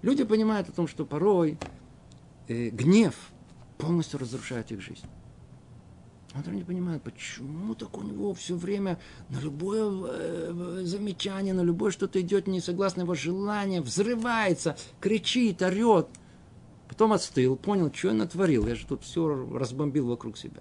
[0.00, 1.58] люди понимают о том, что порой
[2.48, 3.14] э, гнев
[3.76, 5.06] полностью разрушает их жизнь.
[6.34, 11.92] Он не понимает, почему так у него все время на любое э, замечание, на любое
[11.92, 16.08] что-то идет не согласно его желанию, взрывается, кричит, орет.
[16.88, 20.60] Потом отстыл, понял, что я натворил, я же тут все разбомбил вокруг себя.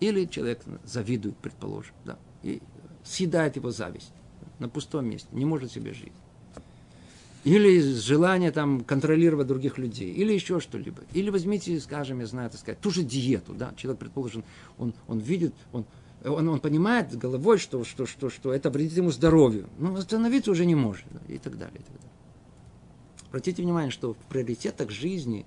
[0.00, 2.60] Или человек завидует, предположим, да, и
[3.04, 4.12] съедает его зависть
[4.58, 6.12] на пустом месте, не может себе жить
[7.44, 11.02] или желание там контролировать других людей, или еще что-либо.
[11.12, 14.44] Или возьмите, скажем, я знаю, так сказать, ту же диету, да, человек, предположим,
[14.78, 15.84] он, он видит, он,
[16.24, 20.64] он, он понимает головой, что, что, что, что это вредит ему здоровью, но остановиться уже
[20.66, 22.10] не может, да, и так далее, и так далее.
[23.28, 25.44] Обратите внимание, что в приоритетах жизни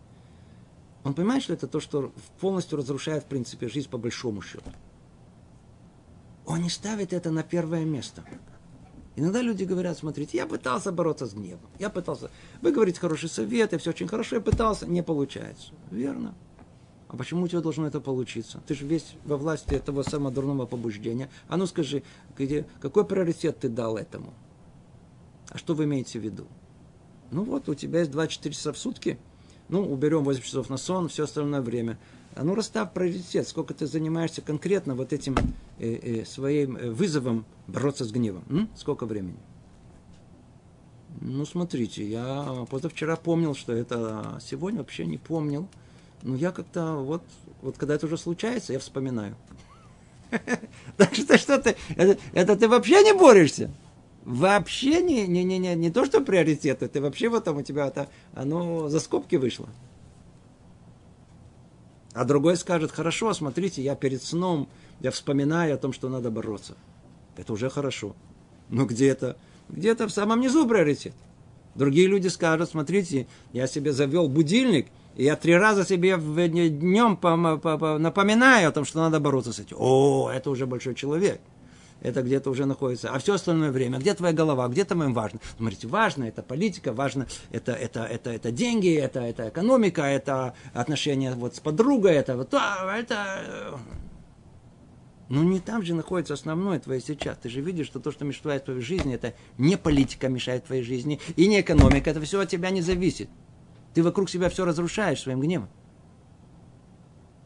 [1.03, 4.71] он понимает, что это то, что полностью разрушает, в принципе, жизнь по большому счету.
[6.45, 8.23] Он не ставит это на первое место.
[9.15, 11.69] Иногда люди говорят, смотрите, я пытался бороться с гневом.
[11.79, 12.29] Я пытался.
[12.61, 15.71] Вы говорите хороший совет, я все очень хорошо, я пытался, не получается.
[15.89, 16.35] Верно.
[17.07, 18.61] А почему у тебя должно это получиться?
[18.67, 21.29] Ты же весь во власти этого самого дурного побуждения.
[21.47, 22.03] А ну скажи,
[22.37, 24.33] где, какой приоритет ты дал этому?
[25.49, 26.47] А что вы имеете в виду?
[27.31, 29.17] Ну вот, у тебя есть 24 часа в сутки.
[29.69, 31.97] Ну, уберем 8 часов на сон, все остальное время.
[32.35, 35.35] А ну расставь приоритет, сколько ты занимаешься конкретно вот этим
[35.79, 38.43] э, э, своим э, вызовом бороться с гневом.
[38.49, 38.69] М?
[38.75, 39.37] Сколько времени?
[41.21, 45.69] Ну, смотрите, я позавчера помнил, что это, сегодня вообще не помнил.
[46.23, 47.23] Но я как-то вот,
[47.61, 49.35] вот когда это уже случается, я вспоминаю.
[50.97, 53.71] Так что что ты, это ты вообще не борешься?
[54.25, 57.87] Вообще не, не, не, не, не то, что приоритеты, ты вообще вот там у тебя
[57.87, 59.69] это, оно за скобки вышло.
[62.15, 64.69] А другой скажет, хорошо, смотрите, я перед сном,
[65.01, 66.77] я вспоминаю о том, что надо бороться.
[67.35, 68.15] Это уже хорошо.
[68.69, 69.35] Но где-то,
[69.67, 71.13] где-то в самом низу приоритет.
[71.75, 74.87] Другие люди скажут, смотрите, я себе завел будильник,
[75.17, 79.75] И я три раза себе в днем напоминаю о том, что надо бороться с этим.
[79.77, 81.41] О, это уже большой человек.
[82.05, 83.09] Это где-то уже находится.
[83.09, 85.39] А все остальное время, где твоя голова, где там им важно?
[85.57, 91.33] Смотрите, важно, это политика, важно, это, это, это, это деньги, это, это экономика, это отношения
[91.33, 93.79] вот с подругой, это вот, а, это...
[95.29, 97.39] Ну, не там же находится основное твое сейчас.
[97.41, 101.19] Ты же видишь, что то, что мешает твоей жизни, это не политика мешает твоей жизни,
[101.35, 103.29] и не экономика, это все от тебя не зависит.
[103.95, 105.69] Ты вокруг себя все разрушаешь своим гневом.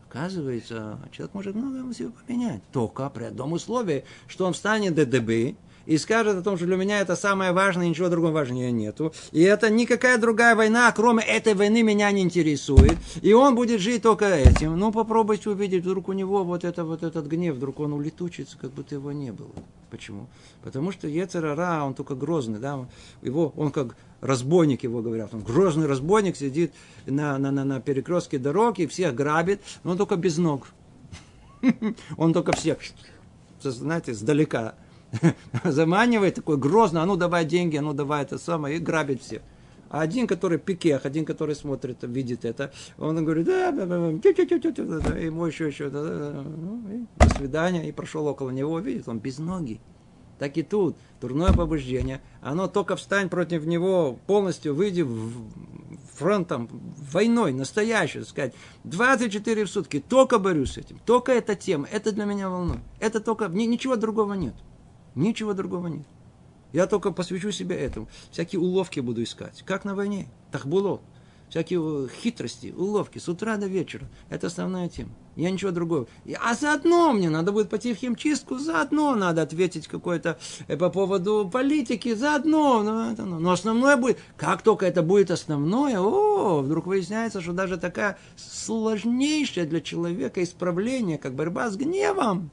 [0.10, 2.64] Оказывается, человек может многое себе поменять.
[2.72, 5.56] Только при одном условии, что он встанет ДДБ
[5.90, 9.12] и скажет о том, что для меня это самое важное, ничего другого важнее нету.
[9.32, 12.96] И это никакая другая война, кроме этой войны, меня не интересует.
[13.24, 14.78] И он будет жить только этим.
[14.78, 18.70] Ну, попробуйте увидеть, вдруг у него вот, это, вот этот гнев, вдруг он улетучится, как
[18.70, 19.50] будто его не было.
[19.90, 20.28] Почему?
[20.64, 22.88] Потому что Ецерара, он только грозный, да,
[23.24, 26.72] его, он как разбойник его говорят, он грозный разбойник, сидит
[27.08, 30.68] на, на, на, на перекрестке дороги, всех грабит, но он только без ног.
[32.16, 32.78] Он только всех,
[33.62, 34.76] знаете, сдалека
[35.64, 39.42] заманивает, такой грозно, а ну давай деньги, а ну давай это самое, и грабит всех.
[39.90, 45.46] А один, который пикех, один, который смотрит, видит это, он говорит, да, да, да, ему
[45.48, 49.82] еще, еще, да, да, ну, до свидания, и прошел около него, видит, он без ноги
[50.40, 50.96] так и тут.
[51.22, 55.34] Дурное побуждение, оно только встань против него, полностью выйди в
[56.16, 56.70] фронтом,
[57.12, 58.54] войной, настоящую, сказать,
[58.86, 62.82] 24 в сутки, только борюсь с этим, только эта тема, это для меня волнует.
[63.00, 64.54] Это только, ничего другого нет.
[65.20, 66.06] Ничего другого нет.
[66.72, 68.08] Я только посвящу себя этому.
[68.32, 69.64] Всякие уловки буду искать.
[69.66, 70.30] Как на войне.
[70.52, 71.02] Так было
[71.50, 74.08] всякие хитрости, уловки с утра до вечера.
[74.30, 75.10] Это основная тема.
[75.36, 76.08] Я ничего другого.
[76.42, 81.50] А заодно мне надо будет пойти в химчистку, заодно надо ответить какой-то э, по поводу
[81.52, 82.84] политики, заодно.
[82.84, 87.78] Но, это, но основное будет, как только это будет основное, о, вдруг выясняется, что даже
[87.78, 92.52] такая сложнейшая для человека исправление, как борьба с гневом,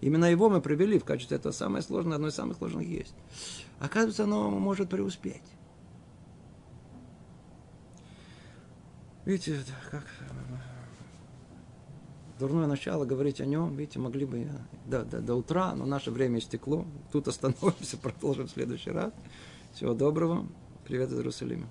[0.00, 3.14] Именно его мы привели в качестве этого самое сложное, одно из самых сложных есть.
[3.80, 5.42] Оказывается, оно может преуспеть.
[9.24, 10.04] Видите, как
[12.38, 14.48] дурное начало говорить о нем, видите, могли бы
[14.86, 16.86] до, до, до утра, но наше время истекло.
[17.12, 19.12] Тут остановимся, продолжим в следующий раз.
[19.74, 20.46] Всего доброго.
[20.86, 21.68] Привет из Иерусалима.